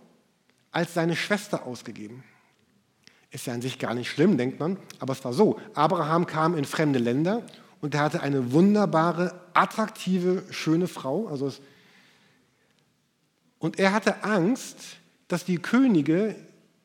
als 0.71 0.93
seine 0.93 1.15
Schwester 1.15 1.65
ausgegeben. 1.65 2.23
Ist 3.31 3.47
ja 3.47 3.53
an 3.53 3.61
sich 3.61 3.79
gar 3.79 3.93
nicht 3.93 4.09
schlimm, 4.09 4.37
denkt 4.37 4.59
man, 4.59 4.77
aber 4.99 5.13
es 5.13 5.23
war 5.23 5.33
so. 5.33 5.59
Abraham 5.73 6.25
kam 6.25 6.55
in 6.57 6.65
fremde 6.65 6.99
Länder 6.99 7.43
und 7.81 7.93
er 7.93 8.01
hatte 8.01 8.21
eine 8.21 8.51
wunderbare, 8.51 9.39
attraktive, 9.53 10.43
schöne 10.49 10.87
Frau. 10.87 11.27
Also 11.27 11.51
und 13.59 13.79
er 13.79 13.93
hatte 13.93 14.23
Angst, 14.23 14.77
dass 15.27 15.45
die 15.45 15.57
Könige 15.57 16.35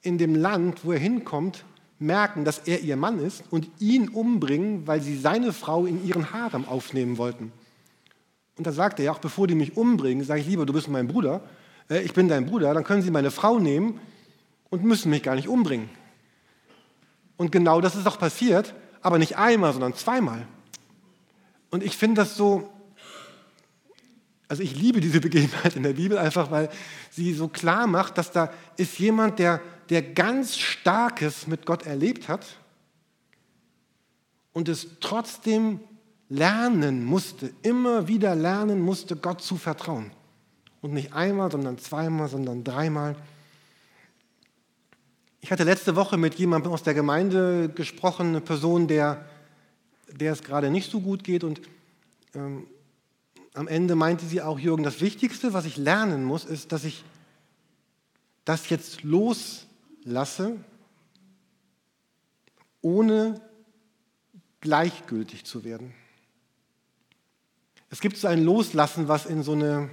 in 0.01 0.19
dem 0.19 0.35
Land, 0.35 0.85
wo 0.85 0.93
er 0.93 0.99
hinkommt, 0.99 1.65
merken, 1.99 2.45
dass 2.45 2.61
er 2.61 2.81
ihr 2.81 2.97
Mann 2.97 3.21
ist 3.21 3.45
und 3.51 3.69
ihn 3.79 4.09
umbringen, 4.09 4.87
weil 4.87 5.01
sie 5.01 5.17
seine 5.17 5.53
Frau 5.53 5.87
in 5.87 6.05
ihren 6.05 6.33
Harem 6.33 6.67
aufnehmen 6.67 7.19
wollten. 7.19 7.53
Und 8.57 8.67
da 8.67 8.73
sagt 8.73 8.99
er 8.99 9.07
ja, 9.07 9.13
auch 9.13 9.19
bevor 9.19 9.47
die 9.47 9.55
mich 9.55 9.77
umbringen, 9.77 10.25
sage 10.25 10.41
ich 10.41 10.47
lieber, 10.47 10.67
du 10.67 10.73
bist 10.73 10.89
mein 10.89 11.09
Bruder, 11.09 11.43
äh, 11.89 12.03
ich 12.03 12.13
bin 12.13 12.29
dein 12.29 12.47
Bruder, 12.47 12.75
dann 12.75 12.85
können 12.85 13.03
sie 13.03 13.11
meine 13.11 13.31
Frau 13.31 13.59
nehmen 13.59 14.01
und 14.71 14.85
müssen 14.85 15.11
mich 15.11 15.23
gar 15.23 15.37
nicht 15.37 15.49
umbringen. 15.49 15.89
Und 17.37 17.53
genau 17.53 17.81
das 17.81 17.95
ist 17.95 18.07
auch 18.07 18.19
passiert, 18.19 18.75
aber 19.01 19.19
nicht 19.19 19.39
einmal, 19.39 19.73
sondern 19.73 19.95
zweimal. 19.95 20.47
Und 21.73 21.83
ich 21.83 21.97
finde 21.97 22.21
das 22.21 22.37
so, 22.37 22.71
also 24.47 24.63
ich 24.63 24.77
liebe 24.77 25.01
diese 25.01 25.21
Begebenheit 25.21 25.75
in 25.75 25.83
der 25.83 25.95
Bibel 25.95 26.17
einfach, 26.17 26.53
weil 26.53 26.69
sie 27.11 27.35
so 27.35 27.49
klar 27.49 27.89
macht, 27.89 28.19
dass 28.19 28.31
da 28.31 28.53
ist 28.77 29.01
jemand, 29.01 29.41
der 29.41 29.61
der 29.93 30.03
ganz 30.03 30.57
Starkes 30.57 31.47
mit 31.47 31.67
Gott 31.67 31.85
erlebt 31.85 32.29
hat 32.29 32.47
und 34.53 34.69
es 34.69 34.87
trotzdem 35.01 35.81
lernen 36.31 37.05
musste, 37.05 37.53
immer 37.63 38.09
wieder 38.09 38.35
lernen 38.35 38.81
musste, 38.81 39.17
Gott 39.17 39.43
zu 39.43 39.57
vertrauen. 39.57 40.11
Und 40.81 40.95
nicht 40.95 41.13
einmal, 41.13 41.51
sondern 41.51 41.79
zweimal, 41.79 42.29
sondern 42.29 42.65
dreimal. 42.65 43.17
Ich 45.41 45.53
hatte 45.53 45.65
letzte 45.65 45.95
Woche 45.95 46.17
mit 46.17 46.37
jemandem 46.37 46.73
aus 46.73 46.83
der 46.83 46.95
Gemeinde 46.95 47.69
gesprochen, 47.69 48.29
eine 48.29 48.41
Person, 48.41 48.89
der, 48.89 49.27
der 50.19 50.33
es 50.33 50.43
gerade 50.43 50.71
nicht 50.71 50.91
so 50.91 51.01
gut 51.01 51.25
geht. 51.25 51.45
Und 51.45 51.61
ähm, 52.35 52.67
am 53.55 53.69
Ende 53.69 53.95
meinte 53.95 54.27
sie 54.27 54.43
auch, 54.43 54.59
Jürgen, 54.59 54.83
das 54.83 55.01
Wichtigste, 55.01 55.53
was 55.53 55.65
ich 55.65 55.77
lernen 55.77 56.25
muss, 56.25 56.45
ist, 56.45 56.73
dass 56.73 56.85
ich 56.85 57.05
das 58.45 58.69
jetzt 58.69 59.03
los 59.03 59.67
lasse, 60.05 60.57
ohne 62.81 63.41
gleichgültig 64.61 65.45
zu 65.45 65.65
werden. 65.65 65.93
Es 67.91 68.01
gibt 68.01 68.17
so 68.17 68.27
ein 68.27 68.43
Loslassen, 68.43 69.07
was 69.07 69.27
in 69.27 69.43
so 69.43 69.53
eine 69.53 69.91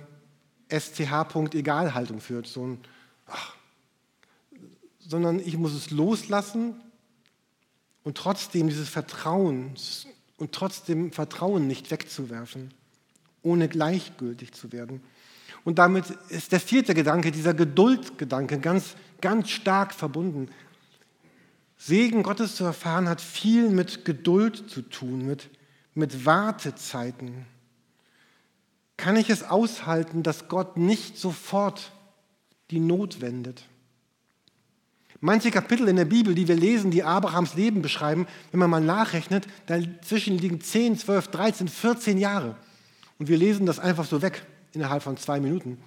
SCH-Punkt-Egal-Haltung 0.69 2.21
führt. 2.21 2.47
So 2.47 2.65
ein, 2.65 2.79
ach, 3.27 3.55
sondern 4.99 5.39
ich 5.39 5.57
muss 5.57 5.73
es 5.73 5.91
loslassen 5.91 6.79
und 8.03 8.17
trotzdem 8.17 8.67
dieses 8.67 8.89
Vertrauen 8.89 9.73
und 10.37 10.51
trotzdem 10.51 11.11
Vertrauen 11.11 11.67
nicht 11.67 11.91
wegzuwerfen, 11.91 12.73
ohne 13.41 13.67
gleichgültig 13.67 14.53
zu 14.53 14.71
werden. 14.71 15.01
Und 15.65 15.77
damit 15.79 16.05
ist 16.29 16.51
der 16.51 16.59
vierte 16.59 16.93
Gedanke, 16.93 17.31
dieser 17.31 17.53
Geduldgedanke, 17.53 18.59
ganz 18.59 18.95
ganz 19.21 19.49
stark 19.49 19.93
verbunden. 19.93 20.49
Segen 21.77 22.23
Gottes 22.23 22.55
zu 22.55 22.65
erfahren 22.65 23.07
hat 23.07 23.21
viel 23.21 23.69
mit 23.69 24.05
Geduld 24.05 24.69
zu 24.69 24.81
tun, 24.81 25.25
mit, 25.25 25.49
mit 25.93 26.25
Wartezeiten. 26.25 27.45
Kann 28.97 29.15
ich 29.15 29.29
es 29.29 29.43
aushalten, 29.43 30.23
dass 30.23 30.49
Gott 30.49 30.75
nicht 30.75 31.17
sofort 31.17 31.93
die 32.69 32.81
Not 32.81 33.21
wendet? 33.21 33.63
Manche 35.21 35.51
Kapitel 35.51 35.87
in 35.89 35.97
der 35.97 36.05
Bibel, 36.05 36.33
die 36.33 36.47
wir 36.47 36.55
lesen, 36.55 36.91
die 36.91 37.03
Abrahams 37.03 37.55
Leben 37.55 37.81
beschreiben, 37.81 38.25
wenn 38.51 38.59
man 38.59 38.69
mal 38.69 38.81
nachrechnet, 38.81 39.47
dazwischen 39.65 40.37
liegen 40.37 40.61
10, 40.61 40.97
12, 40.97 41.27
13, 41.27 41.67
14 41.67 42.17
Jahre. 42.17 42.55
Und 43.17 43.27
wir 43.27 43.37
lesen 43.37 43.65
das 43.65 43.79
einfach 43.79 44.05
so 44.05 44.21
weg 44.21 44.45
innerhalb 44.71 45.03
von 45.03 45.17
zwei 45.17 45.41
Minuten. 45.41 45.77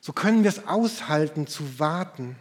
So 0.00 0.12
können 0.12 0.42
wir 0.42 0.50
es 0.50 0.66
aushalten 0.66 1.46
zu 1.46 1.78
warten. 1.78 2.36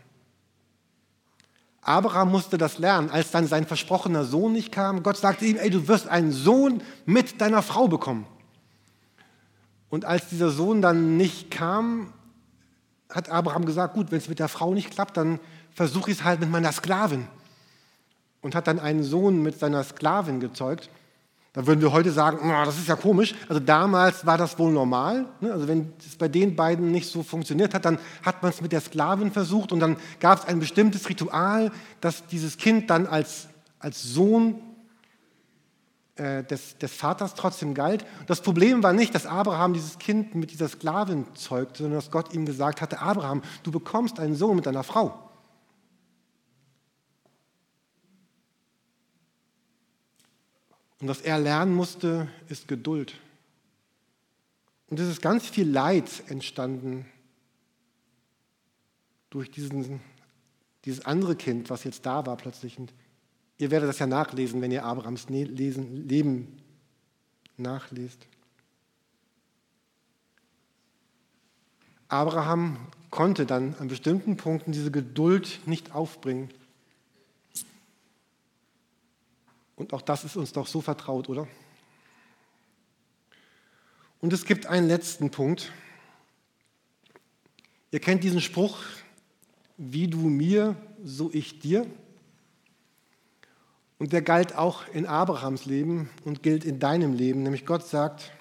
Abraham 1.82 2.32
musste 2.32 2.58
das 2.58 2.78
lernen, 2.78 3.10
als 3.10 3.32
dann 3.32 3.48
sein 3.48 3.66
versprochener 3.66 4.26
Sohn 4.26 4.52
nicht 4.52 4.72
kam. 4.72 5.04
Gott 5.04 5.18
sagte 5.18 5.46
ihm, 5.46 5.58
ey, 5.58 5.70
du 5.70 5.88
wirst 5.88 6.08
einen 6.08 6.32
Sohn 6.32 6.82
mit 7.06 7.40
deiner 7.40 7.62
Frau 7.62 7.88
bekommen. 7.88 8.28
Und 9.90 10.06
als 10.06 10.30
dieser 10.30 10.52
Sohn 10.52 10.82
dann 10.82 11.18
nicht 11.18 11.50
kam, 11.50 12.14
hat 13.12 13.30
Abraham 13.30 13.66
gesagt, 13.66 13.94
gut, 13.94 14.12
wenn 14.12 14.18
es 14.18 14.30
mit 14.30 14.40
der 14.40 14.48
Frau 14.48 14.74
nicht 14.74 14.92
klappt, 14.92 15.18
dann 15.18 15.40
versuche 15.74 16.12
ich 16.12 16.20
es 16.20 16.24
halt 16.24 16.40
mit 16.40 16.50
meiner 16.50 16.72
Sklavin. 16.72 17.28
und 18.42 18.56
hat 18.56 18.68
dann 18.68 18.80
einen 18.80 19.04
Sohn 19.04 19.44
mit 19.44 19.60
seiner 19.60 19.84
Sklavin 19.84 20.40
gezeugt. 20.40 20.90
Da 21.54 21.68
würden 21.68 21.82
wir 21.82 21.92
heute 21.92 22.12
sagen, 22.12 22.40
oh, 22.44 22.66
das 22.66 22.78
ist 22.78 22.88
ja 22.88 22.96
komisch. 22.96 23.36
Also 23.50 23.60
damals 23.60 24.26
war 24.26 24.38
das 24.38 24.58
wohl 24.58 24.72
normal. 24.72 25.26
Ne? 25.42 25.52
Also 25.52 25.68
wenn 25.68 25.92
es 26.00 26.16
bei 26.16 26.30
den 26.30 26.56
beiden 26.56 26.92
nicht 26.92 27.08
so 27.08 27.24
funktioniert 27.24 27.74
hat, 27.74 27.84
dann 27.84 28.00
hat 28.24 28.42
man 28.42 28.52
es 28.52 28.62
mit 28.62 28.72
der 28.72 28.80
Sklavin 28.80 29.32
versucht 29.32 29.72
und 29.72 29.82
dann 29.82 29.98
gab 30.22 30.40
es 30.40 30.46
ein 30.46 30.60
bestimmtes 30.60 31.10
Ritual, 31.10 31.72
dass 32.00 32.26
dieses 32.26 32.58
Kind 32.58 32.90
dann 32.90 33.06
als, 33.06 33.48
als 33.80 34.02
Sohn 34.02 34.56
äh, 36.22 36.44
des, 36.44 36.78
des 36.78 36.94
Vaters 36.94 37.34
trotzdem 37.34 37.74
galt. 37.74 38.06
Das 38.28 38.42
Problem 38.42 38.84
war 38.84 38.94
nicht, 38.94 39.16
dass 39.16 39.26
Abraham 39.26 39.74
dieses 39.74 39.98
Kind 39.98 40.36
mit 40.36 40.52
dieser 40.52 40.70
Sklavin 40.70 41.26
zeugte, 41.34 41.82
sondern 41.82 41.98
dass 41.98 42.12
Gott 42.12 42.32
ihm 42.36 42.46
gesagt 42.46 42.80
hatte, 42.80 43.00
Abraham, 43.00 43.42
du 43.64 43.72
bekommst 43.72 44.20
einen 44.20 44.36
Sohn 44.36 44.56
mit 44.56 44.68
deiner 44.68 44.84
Frau. 44.84 45.32
Und 51.00 51.08
was 51.08 51.22
er 51.22 51.40
lernen 51.40 51.74
musste, 51.74 52.28
ist 52.50 52.68
Geduld. 52.68 53.16
Und 54.90 55.00
es 55.00 55.10
ist 55.10 55.24
ganz 55.24 55.48
viel 55.48 55.68
Leid 55.68 56.24
entstanden 56.28 57.08
durch 59.32 59.50
diesen, 59.50 60.02
dieses 60.86 61.04
andere 61.04 61.36
Kind, 61.36 61.72
was 61.72 61.84
jetzt 61.84 62.06
da 62.06 62.28
war 62.28 62.38
plötzlich. 62.38 62.78
Und 62.78 62.94
ihr 63.62 63.70
werdet 63.70 63.88
das 63.88 64.00
ja 64.00 64.08
nachlesen, 64.08 64.60
wenn 64.62 64.72
ihr 64.72 64.84
Abrahams 64.84 65.30
Leben 65.30 66.58
nachlest. 67.58 68.26
Abraham 72.08 72.88
konnte 73.12 73.46
dann 73.46 73.76
an 73.76 73.88
bestimmten 73.88 74.36
Punkten 74.36 74.72
diese 74.72 74.90
Geduld 74.90 75.60
nicht 75.68 75.94
aufbringen. 75.94 76.50
Und 79.76 79.94
auch 79.94 80.02
das 80.02 80.24
ist 80.24 80.36
uns 80.36 80.52
doch 80.54 80.66
so 80.66 80.82
vertraut, 80.82 81.30
oder? 81.30 81.48
Und 84.22 84.34
es 84.34 84.46
gibt 84.46 84.66
einen 84.66 84.88
letzten 84.88 85.30
Punkt. 85.30 85.72
Ihr 87.92 88.00
kennt 88.00 88.24
diesen 88.24 88.42
Spruch, 88.42 88.80
wie 89.78 90.08
du 90.08 90.30
mir, 90.30 90.76
so 91.04 91.30
ich 91.32 91.60
dir. 91.60 91.86
Und 94.02 94.14
der 94.14 94.24
galt 94.24 94.56
auch 94.56 94.82
in 94.92 95.06
Abrahams 95.06 95.68
Leben 95.68 96.10
und 96.26 96.42
gilt 96.42 96.66
in 96.66 96.80
deinem 96.80 97.14
Leben. 97.14 97.44
Nämlich 97.44 97.68
Gott 97.68 97.86
sagt, 97.86 98.32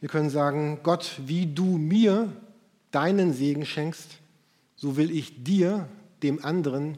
wir 0.00 0.08
können 0.08 0.30
sagen, 0.30 0.80
Gott, 0.82 1.20
wie 1.26 1.44
du 1.44 1.76
mir 1.76 2.32
deinen 2.90 3.34
Segen 3.34 3.66
schenkst, 3.66 4.12
so 4.76 4.96
will 4.96 5.10
ich 5.10 5.44
dir, 5.44 5.90
dem 6.22 6.42
anderen, 6.42 6.96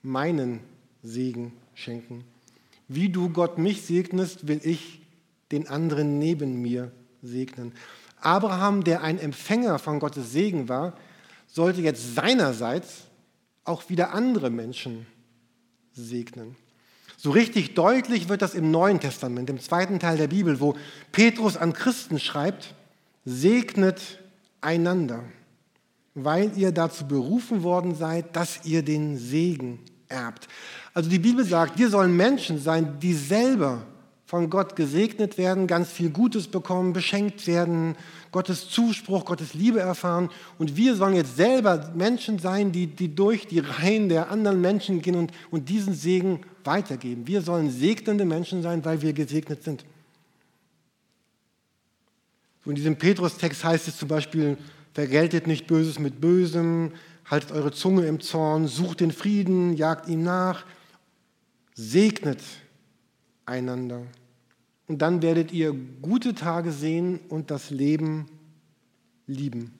meinen 0.00 0.60
Segen 1.02 1.52
schenken. 1.74 2.24
Wie 2.88 3.10
du 3.10 3.28
Gott 3.28 3.58
mich 3.58 3.82
segnest, 3.82 4.48
will 4.48 4.62
ich 4.64 5.02
den 5.52 5.68
anderen 5.68 6.18
neben 6.18 6.62
mir 6.62 6.90
segnen. 7.20 7.72
Abraham, 8.18 8.82
der 8.82 9.02
ein 9.02 9.18
Empfänger 9.18 9.78
von 9.78 9.98
Gottes 9.98 10.32
Segen 10.32 10.70
war, 10.70 10.96
sollte 11.48 11.82
jetzt 11.82 12.14
seinerseits 12.14 13.08
auch 13.64 13.90
wieder 13.90 14.14
andere 14.14 14.48
Menschen 14.48 15.06
segnen. 15.92 16.56
So 17.20 17.32
richtig 17.32 17.74
deutlich 17.74 18.28
wird 18.28 18.42
das 18.42 18.54
im 18.54 18.70
Neuen 18.70 19.00
Testament, 19.00 19.50
im 19.50 19.58
zweiten 19.58 19.98
Teil 19.98 20.16
der 20.16 20.28
Bibel, 20.28 20.60
wo 20.60 20.76
Petrus 21.10 21.56
an 21.56 21.72
Christen 21.72 22.20
schreibt, 22.20 22.74
segnet 23.24 24.20
einander, 24.60 25.24
weil 26.14 26.56
ihr 26.56 26.70
dazu 26.70 27.08
berufen 27.08 27.64
worden 27.64 27.96
seid, 27.96 28.36
dass 28.36 28.64
ihr 28.64 28.84
den 28.84 29.18
Segen 29.18 29.80
erbt. 30.06 30.46
Also 30.94 31.10
die 31.10 31.18
Bibel 31.18 31.44
sagt, 31.44 31.76
wir 31.76 31.90
sollen 31.90 32.16
Menschen 32.16 32.60
sein, 32.60 33.00
die 33.00 33.14
selber 33.14 33.82
von 34.24 34.48
Gott 34.48 34.76
gesegnet 34.76 35.38
werden, 35.38 35.66
ganz 35.66 35.90
viel 35.90 36.10
Gutes 36.10 36.46
bekommen, 36.46 36.92
beschenkt 36.92 37.48
werden, 37.48 37.96
Gottes 38.30 38.68
Zuspruch, 38.68 39.24
Gottes 39.24 39.54
Liebe 39.54 39.80
erfahren. 39.80 40.30
Und 40.58 40.76
wir 40.76 40.94
sollen 40.94 41.14
jetzt 41.14 41.36
selber 41.36 41.90
Menschen 41.96 42.38
sein, 42.38 42.70
die, 42.70 42.86
die 42.86 43.12
durch 43.12 43.48
die 43.48 43.60
Reihen 43.60 44.08
der 44.08 44.30
anderen 44.30 44.60
Menschen 44.60 45.02
gehen 45.02 45.16
und, 45.16 45.32
und 45.50 45.68
diesen 45.68 45.94
Segen 45.94 46.42
weitergeben. 46.68 47.26
Wir 47.26 47.40
sollen 47.40 47.70
segnende 47.70 48.24
Menschen 48.24 48.62
sein, 48.62 48.84
weil 48.84 49.02
wir 49.02 49.12
gesegnet 49.12 49.64
sind. 49.64 49.84
in 52.66 52.74
diesem 52.74 52.96
Petrus-Text 52.96 53.64
heißt 53.64 53.88
es 53.88 53.96
zum 53.96 54.08
Beispiel, 54.08 54.58
vergeltet 54.92 55.46
nicht 55.46 55.66
Böses 55.66 55.98
mit 55.98 56.20
Bösem, 56.20 56.92
haltet 57.24 57.52
eure 57.52 57.72
Zunge 57.72 58.04
im 58.06 58.20
Zorn, 58.20 58.66
sucht 58.66 59.00
den 59.00 59.10
Frieden, 59.10 59.74
jagt 59.74 60.06
ihm 60.08 60.22
nach, 60.22 60.66
segnet 61.74 62.42
einander. 63.46 64.02
Und 64.86 65.00
dann 65.00 65.22
werdet 65.22 65.50
ihr 65.50 65.72
gute 66.02 66.34
Tage 66.34 66.72
sehen 66.72 67.20
und 67.30 67.50
das 67.50 67.70
Leben 67.70 68.26
lieben. 69.26 69.77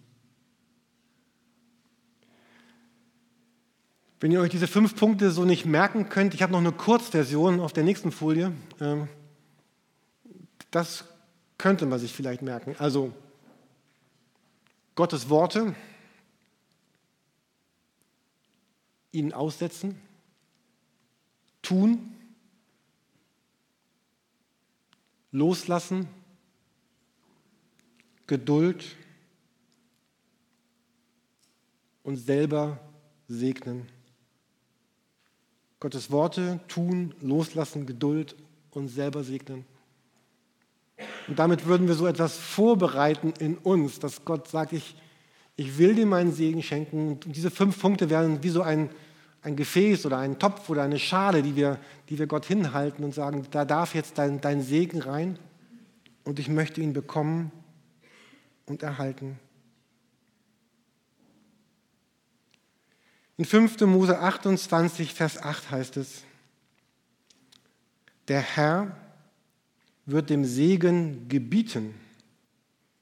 Wenn 4.21 4.33
ihr 4.33 4.41
euch 4.41 4.51
diese 4.51 4.67
fünf 4.67 4.97
Punkte 4.97 5.31
so 5.31 5.45
nicht 5.45 5.65
merken 5.65 6.09
könnt, 6.09 6.35
ich 6.35 6.43
habe 6.43 6.51
noch 6.53 6.59
eine 6.59 6.73
Kurzversion 6.73 7.61
auf 7.61 7.73
der 7.73 7.85
nächsten 7.85 8.11
Folie. 8.11 8.53
Ähm, 8.81 9.09
das 10.73 11.05
könnte 11.57 11.87
man 11.87 12.01
sich 12.01 12.13
vielleicht 12.13 12.43
merken. 12.43 12.75
Also 12.79 13.13
Gottes 14.97 15.29
Worte, 15.29 15.77
ihnen 19.13 19.33
aussetzen, 19.33 20.01
tun, 21.63 22.13
loslassen, 25.31 26.09
Geduld 28.27 28.85
und 32.03 32.17
selber 32.17 32.81
segnen. 33.29 33.89
Gottes 35.81 36.11
Worte 36.11 36.61
tun, 36.69 37.15
loslassen, 37.21 37.87
Geduld 37.87 38.35
und 38.71 38.89
selber 38.89 39.23
segnen. 39.23 39.65
Und 41.29 41.39
damit 41.39 41.67
würden 41.67 41.87
wir 41.87 41.95
so 41.95 42.07
etwas 42.07 42.37
vorbereiten 42.37 43.33
in 43.39 43.57
uns, 43.57 44.01
dass 44.01 44.25
Gott 44.25 44.49
sagt, 44.49 44.73
ich, 44.73 44.97
ich 45.57 45.79
will 45.79 45.95
dir 45.95 46.07
meinen 46.07 46.33
Segen 46.33 46.63
schenken. 46.63 47.13
Und 47.13 47.37
diese 47.37 47.51
fünf 47.51 47.81
Punkte 47.81 48.11
werden 48.11 48.43
wie 48.43 48.49
so 48.49 48.63
ein, 48.63 48.91
ein 49.43 49.55
Gefäß 49.55 50.07
oder 50.07 50.19
ein 50.19 50.39
Topf 50.39 50.69
oder 50.69 50.83
eine 50.83 50.99
Schale, 50.99 51.43
die 51.43 51.55
wir, 51.55 51.79
die 52.09 52.19
wir 52.19 52.27
Gott 52.27 52.47
hinhalten 52.47 53.05
und 53.05 53.15
sagen, 53.15 53.47
da 53.51 53.65
darf 53.65 53.95
jetzt 53.95 54.19
dein, 54.19 54.41
dein 54.41 54.63
Segen 54.63 55.01
rein 55.01 55.39
und 56.25 56.39
ich 56.39 56.49
möchte 56.49 56.81
ihn 56.81 56.93
bekommen 56.93 57.53
und 58.67 58.83
erhalten. 58.83 59.39
In 63.39 63.47
5. 63.47 63.81
Mose 63.87 64.19
28, 64.19 65.15
Vers 65.15 65.39
8 65.43 65.71
heißt 65.71 65.97
es, 65.97 66.23
der 68.29 68.41
Herr 68.41 68.95
wird 70.05 70.29
dem 70.29 70.45
Segen 70.45 71.29
gebieten, 71.29 71.95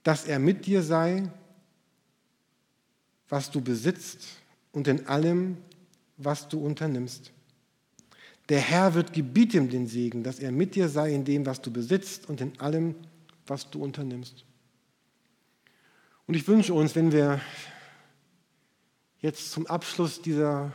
dass 0.04 0.26
er 0.26 0.38
mit 0.38 0.66
dir 0.66 0.82
sei 0.82 1.28
was 3.28 3.50
du 3.50 3.60
besitzt 3.60 4.24
und 4.72 4.88
in 4.88 5.06
allem, 5.06 5.56
was 6.16 6.48
du 6.48 6.58
unternimmst. 6.58 7.32
Der 8.48 8.60
Herr 8.60 8.94
wird 8.94 9.12
gebieten 9.12 9.68
den 9.68 9.88
Segen, 9.88 10.22
dass 10.22 10.38
er 10.38 10.52
mit 10.52 10.76
dir 10.76 10.88
sei 10.88 11.12
in 11.12 11.24
dem, 11.24 11.44
was 11.46 11.60
du 11.60 11.70
besitzt 11.72 12.28
und 12.28 12.40
in 12.40 12.58
allem, 12.60 12.94
was 13.46 13.68
du 13.70 13.82
unternimmst. 13.82 14.44
Und 16.26 16.34
ich 16.34 16.46
wünsche 16.46 16.72
uns, 16.72 16.94
wenn 16.94 17.10
wir 17.10 17.40
jetzt 19.26 19.50
zum 19.50 19.66
Abschluss 19.66 20.22
dieser 20.22 20.72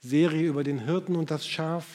Serie 0.00 0.48
über 0.48 0.64
den 0.64 0.80
Hirten 0.80 1.16
und 1.16 1.30
das 1.30 1.46
Schaf 1.46 1.86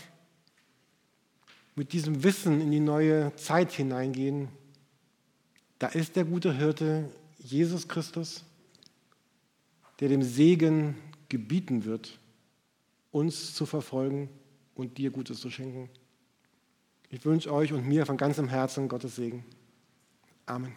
mit 1.75 1.93
diesem 1.93 2.23
Wissen 2.23 2.61
in 2.61 2.71
die 2.71 2.79
neue 2.79 3.35
Zeit 3.35 3.71
hineingehen, 3.71 4.49
da 5.77 5.87
ist 5.87 6.15
der 6.15 6.25
gute 6.25 6.53
Hirte 6.53 7.09
Jesus 7.37 7.87
Christus 7.87 8.43
der 9.99 10.09
dem 10.09 10.23
Segen 10.23 10.95
gebieten 11.27 11.85
wird, 11.85 12.17
uns 13.11 13.53
zu 13.53 13.65
verfolgen 13.65 14.29
und 14.75 14.97
dir 14.97 15.11
Gutes 15.11 15.39
zu 15.39 15.49
schenken. 15.49 15.89
Ich 17.09 17.25
wünsche 17.25 17.53
euch 17.53 17.73
und 17.73 17.87
mir 17.87 18.05
von 18.05 18.17
ganzem 18.17 18.47
Herzen 18.47 18.87
Gottes 18.87 19.15
Segen. 19.15 19.43
Amen. 20.45 20.73